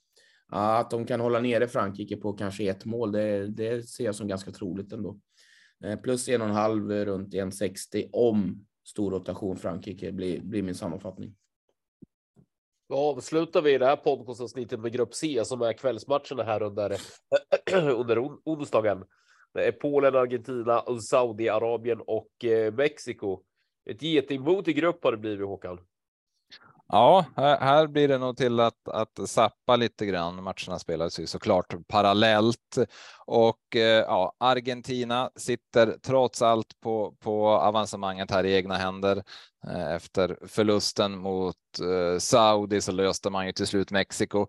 att 0.49 0.91
de 0.91 1.07
kan 1.07 1.21
hålla 1.21 1.41
nere 1.41 1.69
Frankrike 1.69 2.17
på 2.17 2.33
kanske 2.33 2.65
ett 2.65 2.85
mål, 2.85 3.13
det, 3.13 3.47
det 3.47 3.89
ser 3.89 4.05
jag 4.05 4.15
som 4.15 4.29
ganska 4.29 4.51
troligt 4.51 4.93
ändå. 4.93 5.19
Eh, 5.85 5.97
plus 5.97 6.29
en 6.29 6.41
och 6.41 6.49
en 6.49 6.55
halv 6.55 6.91
runt 6.91 7.35
1,60 7.35 8.09
om 8.13 8.67
stor 8.85 9.11
rotation 9.11 9.57
Frankrike 9.57 10.13
blir, 10.13 10.41
blir 10.41 10.63
min 10.63 10.75
sammanfattning. 10.75 11.35
Då 12.89 12.97
avslutar 12.97 13.63
vi 13.63 13.79
det 13.79 13.87
här 13.87 13.97
podcastavsnittet 13.97 14.81
med 14.81 14.93
grupp 14.93 15.15
C 15.15 15.43
som 15.45 15.63
är 15.63 15.73
kvällsmatcherna 15.73 16.43
här 16.43 16.63
under, 16.63 16.97
under 17.95 18.19
onsdagen. 18.45 19.05
Det 19.55 19.65
är 19.65 19.73
Polen, 19.73 20.17
Argentina, 20.17 20.85
Saudiarabien 21.11 22.01
och 22.01 22.45
eh, 22.45 22.75
Mexiko. 22.75 23.43
Ett 23.91 24.03
getingbo 24.03 24.63
i 24.67 24.73
grupp 24.73 25.05
har 25.05 25.13
det 25.13 25.19
blivit 25.19 25.47
Håkan. 25.47 25.81
Ja, 26.95 27.25
här, 27.37 27.61
här, 27.61 27.87
blir 27.87 28.09
det 28.09 28.19
nog 28.19 28.37
till 28.37 28.61
att, 28.61 28.89
att 28.89 29.29
sappa 29.29 29.77
lite 29.77 30.07
grann. 30.07 30.43
Matcherna 30.43 30.79
spelas 30.79 31.21
ju 31.21 31.27
såklart 31.27 31.75
parallellt 31.89 32.79
och 33.27 33.77
eh, 33.77 33.81
ja, 33.81 34.33
Argentina 34.39 35.31
sitter 35.37 35.97
trots 36.03 36.43
allt 36.43 36.81
på, 36.81 37.15
på 37.21 37.49
avancemanget 37.49 38.31
här 38.31 38.45
i 38.45 38.55
egna 38.55 38.77
händer. 38.77 39.23
Eh, 39.67 39.93
efter 39.93 40.39
förlusten 40.47 41.19
mot 41.19 41.57
eh, 41.81 42.19
Saudi 42.19 42.81
så 42.81 42.93
löste 42.93 43.31
man 43.31 43.47
ju 43.47 43.53
till 43.53 43.67
slut 43.67 43.91
Mexiko. 43.91 44.47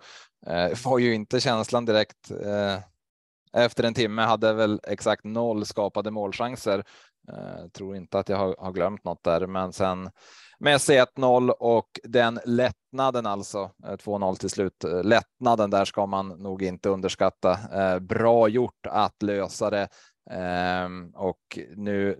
Eh, 0.47 0.75
får 0.75 1.01
ju 1.01 1.13
inte 1.13 1.39
känslan 1.39 1.85
direkt. 1.85 2.31
Eh, 2.31 2.79
efter 3.53 3.83
en 3.83 3.93
timme 3.93 4.21
hade 4.21 4.53
väl 4.53 4.79
exakt 4.83 5.23
noll 5.23 5.65
skapade 5.65 6.11
målchanser. 6.11 6.83
Eh, 7.31 7.67
tror 7.73 7.95
inte 7.95 8.19
att 8.19 8.29
jag 8.29 8.37
har, 8.37 8.55
har 8.59 8.71
glömt 8.71 9.03
något 9.03 9.23
där, 9.23 9.47
men 9.47 9.73
sen 9.73 10.09
med 10.63 10.81
sig 10.81 11.01
1-0 11.17 11.49
och 11.49 11.99
den 12.03 12.39
lättnaden 12.45 13.25
alltså 13.25 13.71
eh, 13.85 13.91
2-0 13.91 14.35
till 14.35 14.49
slut. 14.49 14.83
Eh, 14.83 15.03
lättnaden 15.03 15.69
där 15.69 15.85
ska 15.85 16.05
man 16.05 16.27
nog 16.27 16.63
inte 16.63 16.89
underskatta. 16.89 17.59
Eh, 17.73 17.99
bra 17.99 18.47
gjort 18.47 18.87
att 18.89 19.21
lösa 19.21 19.69
det 19.69 19.87
Um, 20.31 21.11
och 21.15 21.32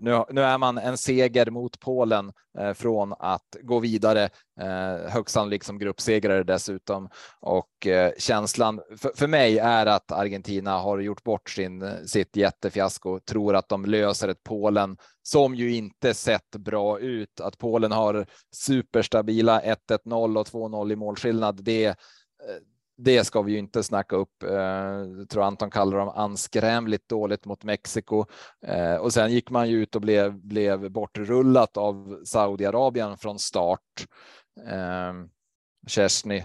nu, 0.04 0.24
nu, 0.30 0.40
är 0.40 0.58
man 0.58 0.78
en 0.78 0.98
seger 0.98 1.50
mot 1.50 1.80
Polen 1.80 2.32
eh, 2.58 2.72
från 2.72 3.14
att 3.18 3.56
gå 3.62 3.80
vidare, 3.80 4.24
eh, 4.60 5.10
högst 5.10 5.34
sannolikt 5.34 5.66
som 5.66 5.78
gruppsegrare 5.78 6.42
dessutom. 6.42 7.08
Och 7.40 7.86
eh, 7.86 8.12
känslan 8.18 8.80
för, 8.96 9.12
för 9.14 9.26
mig 9.26 9.58
är 9.58 9.86
att 9.86 10.12
Argentina 10.12 10.78
har 10.78 10.98
gjort 10.98 11.24
bort 11.24 11.50
sin, 11.50 12.06
sitt 12.06 12.36
jättefiasko, 12.36 13.20
tror 13.20 13.56
att 13.56 13.68
de 13.68 13.84
löser 13.84 14.28
ett 14.28 14.42
Polen 14.42 14.96
som 15.22 15.54
ju 15.54 15.74
inte 15.74 16.14
sett 16.14 16.50
bra 16.50 16.98
ut. 16.98 17.40
Att 17.40 17.58
Polen 17.58 17.92
har 17.92 18.26
superstabila 18.56 19.60
1-1-0 19.60 20.38
och 20.38 20.46
2-0 20.46 20.92
i 20.92 20.96
målskillnad, 20.96 21.64
det 21.64 21.96
det 22.96 23.24
ska 23.24 23.42
vi 23.42 23.52
ju 23.52 23.58
inte 23.58 23.82
snacka 23.82 24.16
upp. 24.16 24.42
Eh, 24.42 24.54
jag 25.18 25.28
tror 25.28 25.42
Anton 25.42 25.70
kallar 25.70 25.98
dem 25.98 26.08
anskrämligt 26.08 27.08
dåligt 27.08 27.46
mot 27.46 27.64
Mexiko 27.64 28.26
eh, 28.66 28.94
och 28.94 29.12
sen 29.12 29.32
gick 29.32 29.50
man 29.50 29.70
ju 29.70 29.82
ut 29.82 29.94
och 29.94 30.00
blev, 30.00 30.34
blev 30.34 30.90
bortrullat 30.90 31.76
av 31.76 32.24
Saudiarabien 32.24 33.18
från 33.18 33.38
start. 33.38 34.06
Eh, 34.66 35.12
Kersny, 35.86 36.44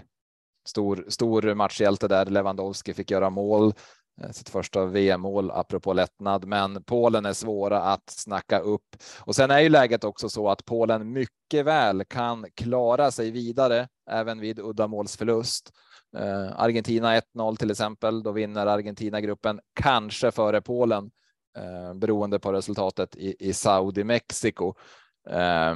stor, 0.68 1.04
stor 1.08 1.54
matchhjälte 1.54 2.08
där. 2.08 2.26
Lewandowski 2.26 2.94
fick 2.94 3.10
göra 3.10 3.30
mål, 3.30 3.74
Eh, 4.20 4.30
sitt 4.30 4.48
första 4.48 4.84
VM-mål 4.84 5.50
apropå 5.50 5.92
lättnad, 5.92 6.44
men 6.44 6.82
Polen 6.84 7.26
är 7.26 7.32
svåra 7.32 7.82
att 7.82 8.10
snacka 8.10 8.58
upp. 8.58 8.96
Och 9.20 9.36
sen 9.36 9.50
är 9.50 9.60
ju 9.60 9.68
läget 9.68 10.04
också 10.04 10.28
så 10.28 10.50
att 10.50 10.64
Polen 10.64 11.12
mycket 11.12 11.64
väl 11.66 12.04
kan 12.04 12.46
klara 12.54 13.10
sig 13.10 13.30
vidare 13.30 13.88
även 14.10 14.40
vid 14.40 14.58
uddamålsförlust. 14.58 15.72
Eh, 16.16 16.60
Argentina 16.60 17.20
1-0 17.20 17.56
till 17.56 17.70
exempel, 17.70 18.22
då 18.22 18.32
vinner 18.32 18.66
Argentina 18.66 19.20
gruppen, 19.20 19.60
kanske 19.74 20.30
före 20.30 20.60
Polen, 20.60 21.10
eh, 21.56 21.94
beroende 21.94 22.38
på 22.38 22.52
resultatet 22.52 23.16
i, 23.16 23.36
i 23.48 23.52
Saudi-Mexiko. 23.52 24.74
Eh, 25.30 25.74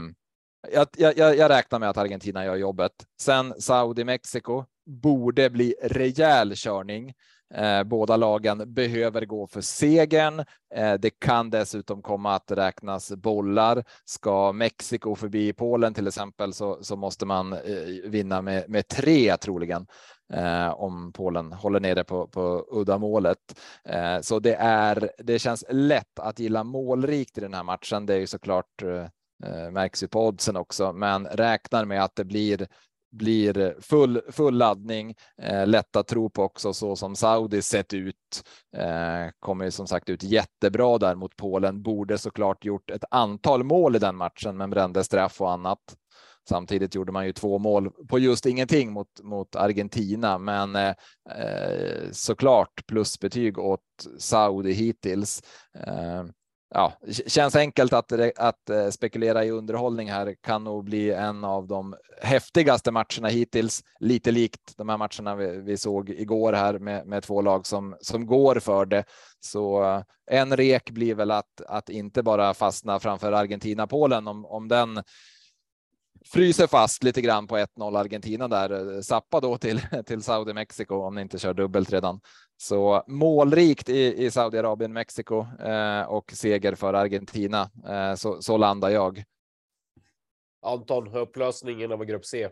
jag, 0.72 0.86
jag, 0.96 1.36
jag, 1.36 1.50
räknar 1.50 1.78
med 1.78 1.90
att 1.90 1.96
Argentina 1.96 2.44
gör 2.44 2.56
jobbet. 2.56 2.92
Sen 3.20 3.54
Saudi-Mexiko 3.58 4.64
borde 4.86 5.50
bli 5.50 5.74
rejäl 5.82 6.52
körning. 6.56 7.14
Eh, 7.54 7.84
båda 7.84 8.16
lagen 8.16 8.74
behöver 8.74 9.24
gå 9.24 9.46
för 9.46 9.60
segern. 9.60 10.44
Eh, 10.74 10.94
det 10.94 11.10
kan 11.10 11.50
dessutom 11.50 12.02
komma 12.02 12.34
att 12.34 12.50
räknas 12.50 13.12
bollar. 13.12 13.84
Ska 14.04 14.52
Mexiko 14.52 15.14
förbi 15.14 15.52
Polen 15.52 15.94
till 15.94 16.06
exempel 16.06 16.52
så, 16.52 16.78
så 16.82 16.96
måste 16.96 17.26
man 17.26 17.52
eh, 17.52 17.60
vinna 18.04 18.42
med, 18.42 18.64
med 18.68 18.88
tre 18.88 19.36
troligen 19.36 19.86
om 20.74 21.12
Polen 21.12 21.52
håller 21.52 21.80
nere 21.80 22.04
på, 22.04 22.28
på 22.28 22.66
uddamålet. 22.70 23.38
så 24.20 24.38
det 24.38 24.54
är. 24.54 25.10
Det 25.18 25.38
känns 25.38 25.64
lätt 25.68 26.18
att 26.18 26.38
gilla 26.38 26.64
målrikt 26.64 27.38
i 27.38 27.40
den 27.40 27.54
här 27.54 27.62
matchen. 27.62 28.06
Det 28.06 28.14
är 28.14 28.18
ju 28.18 28.26
såklart 28.26 28.82
märks 29.70 30.02
ju 30.02 30.08
på 30.08 30.26
oddsen 30.26 30.56
också, 30.56 30.92
men 30.92 31.26
räknar 31.26 31.84
med 31.84 32.04
att 32.04 32.16
det 32.16 32.24
blir 32.24 32.66
blir 33.14 33.58
eh, 33.58 33.70
full, 33.80 34.20
full 34.28 34.54
laddning, 34.54 35.14
eh, 35.42 35.66
lätt 35.66 35.96
att 35.96 36.06
tro 36.06 36.30
på 36.30 36.42
också 36.42 36.72
så 36.72 36.96
som 36.96 37.16
Saudi 37.16 37.62
sett 37.62 37.94
ut. 37.94 38.44
Eh, 38.76 39.30
kommer 39.38 39.70
som 39.70 39.86
sagt 39.86 40.08
ut 40.08 40.22
jättebra 40.22 40.98
där 40.98 41.14
mot 41.14 41.36
Polen, 41.36 41.82
borde 41.82 42.18
såklart 42.18 42.64
gjort 42.64 42.90
ett 42.90 43.04
antal 43.10 43.64
mål 43.64 43.96
i 43.96 43.98
den 43.98 44.16
matchen, 44.16 44.56
men 44.56 44.70
brände 44.70 45.04
straff 45.04 45.40
och 45.40 45.52
annat. 45.52 45.96
Samtidigt 46.48 46.94
gjorde 46.94 47.12
man 47.12 47.26
ju 47.26 47.32
två 47.32 47.58
mål 47.58 47.90
på 48.08 48.18
just 48.18 48.46
ingenting 48.46 48.92
mot, 48.92 49.20
mot 49.22 49.56
Argentina, 49.56 50.38
men 50.38 50.76
eh, 50.76 50.94
eh 51.38 52.10
såklart 52.12 52.86
plusbetyg 52.86 53.58
åt 53.58 53.80
Saudi 54.18 54.72
hittills. 54.72 55.42
Eh, 55.86 56.24
ja, 56.74 56.92
känns 57.26 57.56
enkelt 57.56 57.92
att, 57.92 58.12
att 58.36 58.70
eh, 58.70 58.88
spekulera 58.88 59.44
i 59.44 59.50
underhållning 59.50 60.10
här 60.10 60.34
kan 60.40 60.64
nog 60.64 60.84
bli 60.84 61.10
en 61.10 61.44
av 61.44 61.66
de 61.66 61.94
häftigaste 62.22 62.90
matcherna 62.90 63.28
hittills. 63.28 63.84
Lite 64.00 64.30
likt 64.30 64.76
de 64.76 64.88
här 64.88 64.98
matcherna 64.98 65.34
vi, 65.34 65.60
vi 65.60 65.76
såg 65.76 66.10
igår 66.10 66.52
här 66.52 66.78
med, 66.78 67.06
med 67.06 67.22
två 67.22 67.42
lag 67.42 67.66
som, 67.66 67.96
som 68.00 68.26
går 68.26 68.58
för 68.60 68.86
det. 68.86 69.04
Så 69.40 69.84
eh, 69.84 70.02
en 70.30 70.56
rek 70.56 70.90
blir 70.90 71.14
väl 71.14 71.30
att, 71.30 71.60
att 71.68 71.88
inte 71.88 72.22
bara 72.22 72.54
fastna 72.54 73.00
framför 73.00 73.32
Argentina-Polen 73.32 74.28
om, 74.28 74.44
om 74.46 74.68
den 74.68 75.02
fryser 76.32 76.66
fast 76.66 77.02
lite 77.02 77.20
grann 77.20 77.46
på 77.46 77.56
1-0 77.56 77.98
Argentina 77.98 78.48
där. 78.48 79.02
Sappa 79.02 79.40
då 79.40 79.58
till, 79.58 79.80
till 80.06 80.22
Saudi 80.22 80.52
Mexiko 80.52 80.94
om 80.94 81.14
ni 81.14 81.20
inte 81.20 81.38
kör 81.38 81.54
dubbelt 81.54 81.92
redan. 81.92 82.20
Så 82.56 83.04
målrikt 83.06 83.88
i, 83.88 84.24
i 84.24 84.30
Saudiarabien, 84.30 84.92
Mexiko 84.92 85.46
eh, 85.60 86.02
och 86.02 86.32
seger 86.32 86.74
för 86.74 86.94
Argentina. 86.94 87.70
Eh, 87.88 88.14
så, 88.14 88.42
så 88.42 88.56
landar 88.56 88.90
jag. 88.90 89.24
Anton, 90.62 91.14
upplösningen 91.14 91.92
av 91.92 92.04
grupp 92.04 92.24
C. 92.24 92.48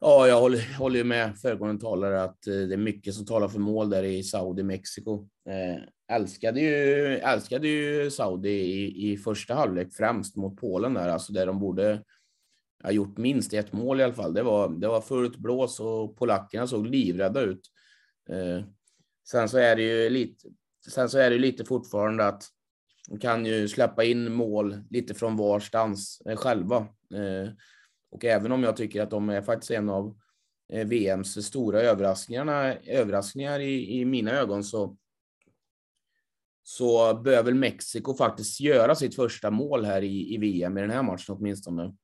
Ja, 0.00 0.28
jag 0.28 0.40
håller, 0.40 0.78
håller 0.78 1.04
med 1.04 1.38
föregående 1.38 1.80
talare 1.80 2.22
att 2.22 2.46
eh, 2.46 2.54
det 2.54 2.74
är 2.74 2.76
mycket 2.76 3.14
som 3.14 3.26
talar 3.26 3.48
för 3.48 3.58
mål 3.58 3.90
där 3.90 4.02
i 4.02 4.22
Saudi, 4.22 4.62
Mexiko. 4.62 5.28
Eh, 5.48 5.82
älskade, 6.10 6.60
ju, 6.60 7.16
älskade 7.18 7.68
ju 7.68 8.10
Saudi 8.10 8.50
i, 8.50 9.12
i 9.12 9.16
första 9.16 9.54
halvlek 9.54 9.94
främst 9.94 10.36
mot 10.36 10.56
Polen 10.56 10.94
där, 10.94 11.08
alltså 11.08 11.32
där 11.32 11.46
de 11.46 11.58
borde 11.58 12.04
ha 12.82 12.90
gjort 12.90 13.18
minst 13.18 13.54
ett 13.54 13.72
mål 13.72 14.00
i 14.00 14.04
alla 14.04 14.14
fall. 14.14 14.34
Det 14.34 14.42
var, 14.42 14.68
det 14.68 14.88
var 14.88 15.00
fullt 15.00 15.36
blås 15.36 15.80
och 15.80 16.16
polackerna 16.16 16.66
såg 16.66 16.86
livrädda 16.86 17.40
ut. 17.40 17.60
Eh, 18.30 18.64
sen 19.28 19.48
så 19.48 19.58
är 19.58 19.76
det 19.76 19.82
ju 19.82 20.10
lite, 20.10 20.48
sen 20.88 21.08
så 21.08 21.18
är 21.18 21.30
det 21.30 21.38
lite 21.38 21.64
fortfarande 21.64 22.26
att 22.26 22.42
de 23.08 23.18
kan 23.18 23.46
ju 23.46 23.68
släppa 23.68 24.04
in 24.04 24.32
mål 24.32 24.84
lite 24.90 25.14
från 25.14 25.36
varstans 25.36 26.22
eh, 26.26 26.36
själva. 26.36 26.76
Eh, 27.14 27.50
och 28.10 28.24
även 28.24 28.52
om 28.52 28.62
jag 28.62 28.76
tycker 28.76 29.02
att 29.02 29.10
de 29.10 29.28
är 29.28 29.42
faktiskt 29.42 29.70
en 29.70 29.88
av 29.88 30.16
eh, 30.72 30.86
VMs 30.86 31.46
stora 31.46 31.80
överraskningarna, 31.80 32.74
överraskningar 32.74 33.60
i, 33.60 34.00
i 34.00 34.04
mina 34.04 34.30
ögon 34.30 34.64
så 34.64 34.96
så 36.62 37.14
bör 37.14 37.42
väl 37.42 37.54
Mexiko 37.54 38.14
faktiskt 38.14 38.60
göra 38.60 38.94
sitt 38.94 39.14
första 39.14 39.50
mål 39.50 39.84
här 39.84 40.02
i, 40.02 40.34
i 40.34 40.38
VM 40.38 40.78
i 40.78 40.80
den 40.80 40.90
här 40.90 41.02
matchen 41.02 41.36
åtminstone. 41.38 41.96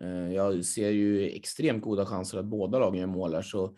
Eh, 0.00 0.32
jag 0.32 0.64
ser 0.64 0.90
ju 0.90 1.30
extremt 1.30 1.82
goda 1.82 2.06
chanser 2.06 2.38
att 2.38 2.44
båda 2.44 2.78
lagen 2.78 3.00
gör 3.00 3.06
mål 3.06 3.34
här, 3.34 3.42
så 3.42 3.76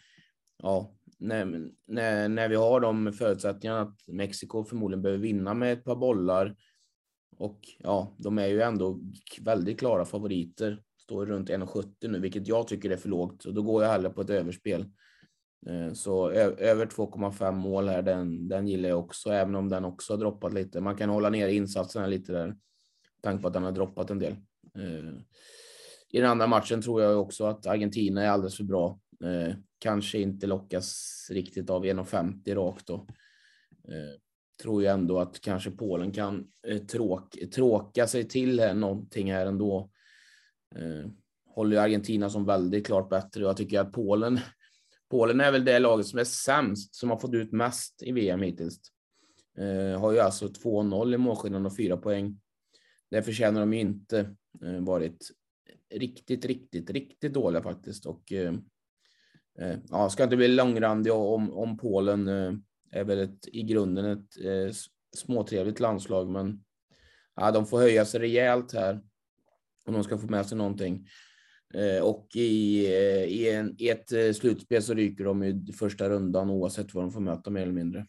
ja, 0.63 0.95
när, 1.19 1.71
när, 1.87 2.29
när 2.29 2.49
vi 2.49 2.57
har 2.57 2.81
de 2.81 3.13
förutsättningarna 3.13 3.81
att 3.81 3.99
Mexiko 4.07 4.65
förmodligen 4.65 5.03
behöver 5.03 5.23
vinna 5.23 5.55
med 5.55 5.73
ett 5.73 5.85
par 5.85 5.97
bollar 5.97 6.57
och 7.37 7.61
ja, 7.79 8.17
de 8.19 8.39
är 8.39 8.47
ju 8.47 8.63
ändå 8.63 9.01
väldigt 9.41 9.79
klara 9.79 10.05
favoriter. 10.05 10.83
Står 10.97 11.27
runt 11.27 11.51
1,70 11.51 12.09
nu, 12.09 12.21
vilket 12.21 12.49
jag 12.49 12.69
tycker 12.69 12.91
är 12.91 12.97
för 12.97 13.09
lågt 13.09 13.45
och 13.45 13.55
då 13.55 13.63
går 13.63 13.83
jag 13.83 13.91
hellre 13.91 14.11
på 14.11 14.21
ett 14.21 14.31
överspel. 14.31 14.91
Eh, 15.67 15.93
så 15.93 16.31
över 16.31 16.87
2,5 16.87 17.53
mål 17.53 17.89
här, 17.89 18.03
den, 18.03 18.49
den 18.49 18.69
gillar 18.69 18.89
jag 18.89 18.99
också, 18.99 19.31
även 19.31 19.55
om 19.55 19.69
den 19.69 19.85
också 19.85 20.13
har 20.13 20.19
droppat 20.19 20.55
lite. 20.55 20.81
Man 20.81 20.97
kan 20.97 21.11
hålla 21.11 21.31
ner 21.31 21.49
insatserna 21.49 22.07
lite 22.07 22.33
där, 22.33 22.57
tanke 23.23 23.43
på 23.43 23.49
att 23.49 23.55
den 23.55 23.65
har 23.65 23.73
droppat 23.73 24.11
en 24.11 24.19
del. 24.19 24.33
Eh, 24.79 25.15
I 26.11 26.21
den 26.21 26.31
andra 26.31 26.47
matchen 26.47 26.83
tror 26.83 27.03
jag 27.03 27.21
också 27.21 27.45
att 27.45 27.67
Argentina 27.67 28.23
är 28.23 28.29
alldeles 28.29 28.57
för 28.57 28.65
bra. 28.65 29.01
Eh, 29.25 29.55
kanske 29.79 30.19
inte 30.19 30.47
lockas 30.47 31.27
riktigt 31.31 31.71
av 31.71 31.85
1,50 31.85 32.55
rakt 32.55 32.87
då. 32.87 33.07
Tror 34.63 34.83
jag 34.83 34.95
ändå 34.95 35.19
att 35.19 35.41
kanske 35.41 35.71
Polen 35.71 36.13
kan 36.13 36.47
tråk, 36.91 37.37
tråka 37.55 38.07
sig 38.07 38.29
till 38.29 38.61
här, 38.61 38.75
någonting 38.75 39.33
här 39.33 39.47
ändå. 39.47 39.91
Håller 41.47 41.77
Argentina 41.77 42.31
som 42.31 42.45
väldigt 42.45 42.87
klart 42.87 43.09
bättre 43.09 43.45
och 43.45 43.49
jag 43.49 43.57
tycker 43.57 43.81
att 43.81 43.93
Polen 43.93 44.41
Polen 45.11 45.41
är 45.41 45.53
väl 45.53 45.65
det 45.65 45.79
laget 45.79 46.07
som 46.07 46.19
är 46.19 46.25
sämst, 46.25 46.95
som 46.95 47.11
har 47.11 47.19
fått 47.19 47.35
ut 47.35 47.53
mest 47.53 48.03
i 48.03 48.13
VM 48.13 48.43
hittills. 48.43 48.81
Eh, 49.59 50.01
har 50.01 50.13
ju 50.13 50.19
alltså 50.19 50.47
2-0 50.47 51.15
i 51.15 51.19
målskillnad 51.19 51.67
och 51.67 51.77
4 51.77 51.97
poäng. 51.97 52.41
Det 53.11 53.23
förtjänar 53.23 53.61
de 53.61 53.73
ju 53.73 53.81
inte. 53.81 54.37
Eh, 54.65 54.81
varit 54.81 55.31
riktigt, 55.91 56.45
riktigt, 56.45 56.91
riktigt 56.91 57.33
dåliga 57.33 57.63
faktiskt. 57.63 58.07
Och 58.07 58.33
eh, 58.33 58.55
eh 59.59 59.79
ja, 59.89 60.11
ska 60.11 60.25
inte 60.25 60.37
bli 60.37 60.49
långrandig 60.49 61.13
om, 61.13 61.53
om 61.53 61.79
Polen. 61.79 62.29
Eh, 62.29 62.53
är 62.93 63.05
väl 63.05 63.19
ett, 63.19 63.49
i 63.49 63.63
grunden 63.63 64.05
ett 64.05 64.45
eh, 64.45 64.75
småtrevligt 65.17 65.81
landslag, 65.81 66.31
men 66.31 66.65
ja, 67.37 67.51
de 67.51 67.67
får 67.67 67.79
höja 67.79 68.05
sig 68.05 68.21
rejält 68.21 68.73
här 68.73 69.01
om 69.87 69.95
de 69.95 70.05
ska 70.05 70.19
få 70.19 70.27
med 70.27 70.47
sig 70.47 70.59
någonting. 70.59 71.09
Eh, 71.75 72.03
och 72.03 72.27
i, 72.35 72.87
eh, 72.87 73.25
i, 73.25 73.51
en, 73.51 73.75
i 73.79 73.89
ett 73.89 74.13
eh, 74.13 74.33
slutspel 74.33 74.83
så 74.83 74.95
ryker 74.95 75.25
de 75.25 75.43
i 75.43 75.73
första 75.79 76.09
rundan 76.09 76.51
oavsett 76.51 76.95
vad 76.95 77.05
de 77.05 77.13
får 77.13 77.21
möta 77.21 77.51
mer 77.51 77.63
eller 77.63 77.73
mindre. 77.73 78.07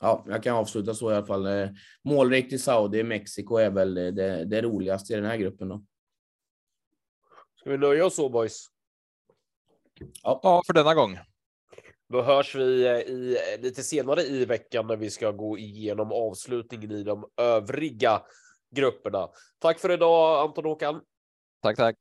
Ja, 0.00 0.24
jag 0.28 0.42
kan 0.42 0.56
avsluta 0.56 0.94
så 0.94 1.12
i 1.12 1.14
alla 1.14 1.26
fall. 1.26 1.48
Målrikt 2.04 2.52
i 2.52 2.58
Saudi, 2.58 3.02
Mexiko 3.02 3.56
är 3.56 3.70
väl 3.70 3.94
det, 3.94 4.44
det 4.44 4.62
roligaste 4.62 5.12
i 5.12 5.16
den 5.16 5.24
här 5.24 5.36
gruppen. 5.36 5.68
Då. 5.68 5.84
Ska 7.60 7.70
vi 7.70 7.78
nöja 7.78 8.06
oss 8.06 8.16
så 8.16 8.28
boys? 8.28 8.66
Ja, 10.22 10.62
för 10.66 10.72
denna 10.72 10.94
gång. 10.94 11.18
Då 12.08 12.22
hörs 12.22 12.54
vi 12.54 12.86
i, 12.88 13.38
lite 13.58 13.82
senare 13.82 14.22
i 14.22 14.44
veckan 14.44 14.86
när 14.86 14.96
vi 14.96 15.10
ska 15.10 15.30
gå 15.30 15.58
igenom 15.58 16.12
avslutningen 16.12 16.90
i 16.90 17.02
de 17.02 17.30
övriga 17.36 18.22
grupperna. 18.70 19.28
Tack 19.58 19.78
för 19.78 19.90
idag 19.90 20.40
Anton 20.48 20.64
Håkan. 20.64 21.00
Tack, 21.62 21.76
tack. 21.76 21.96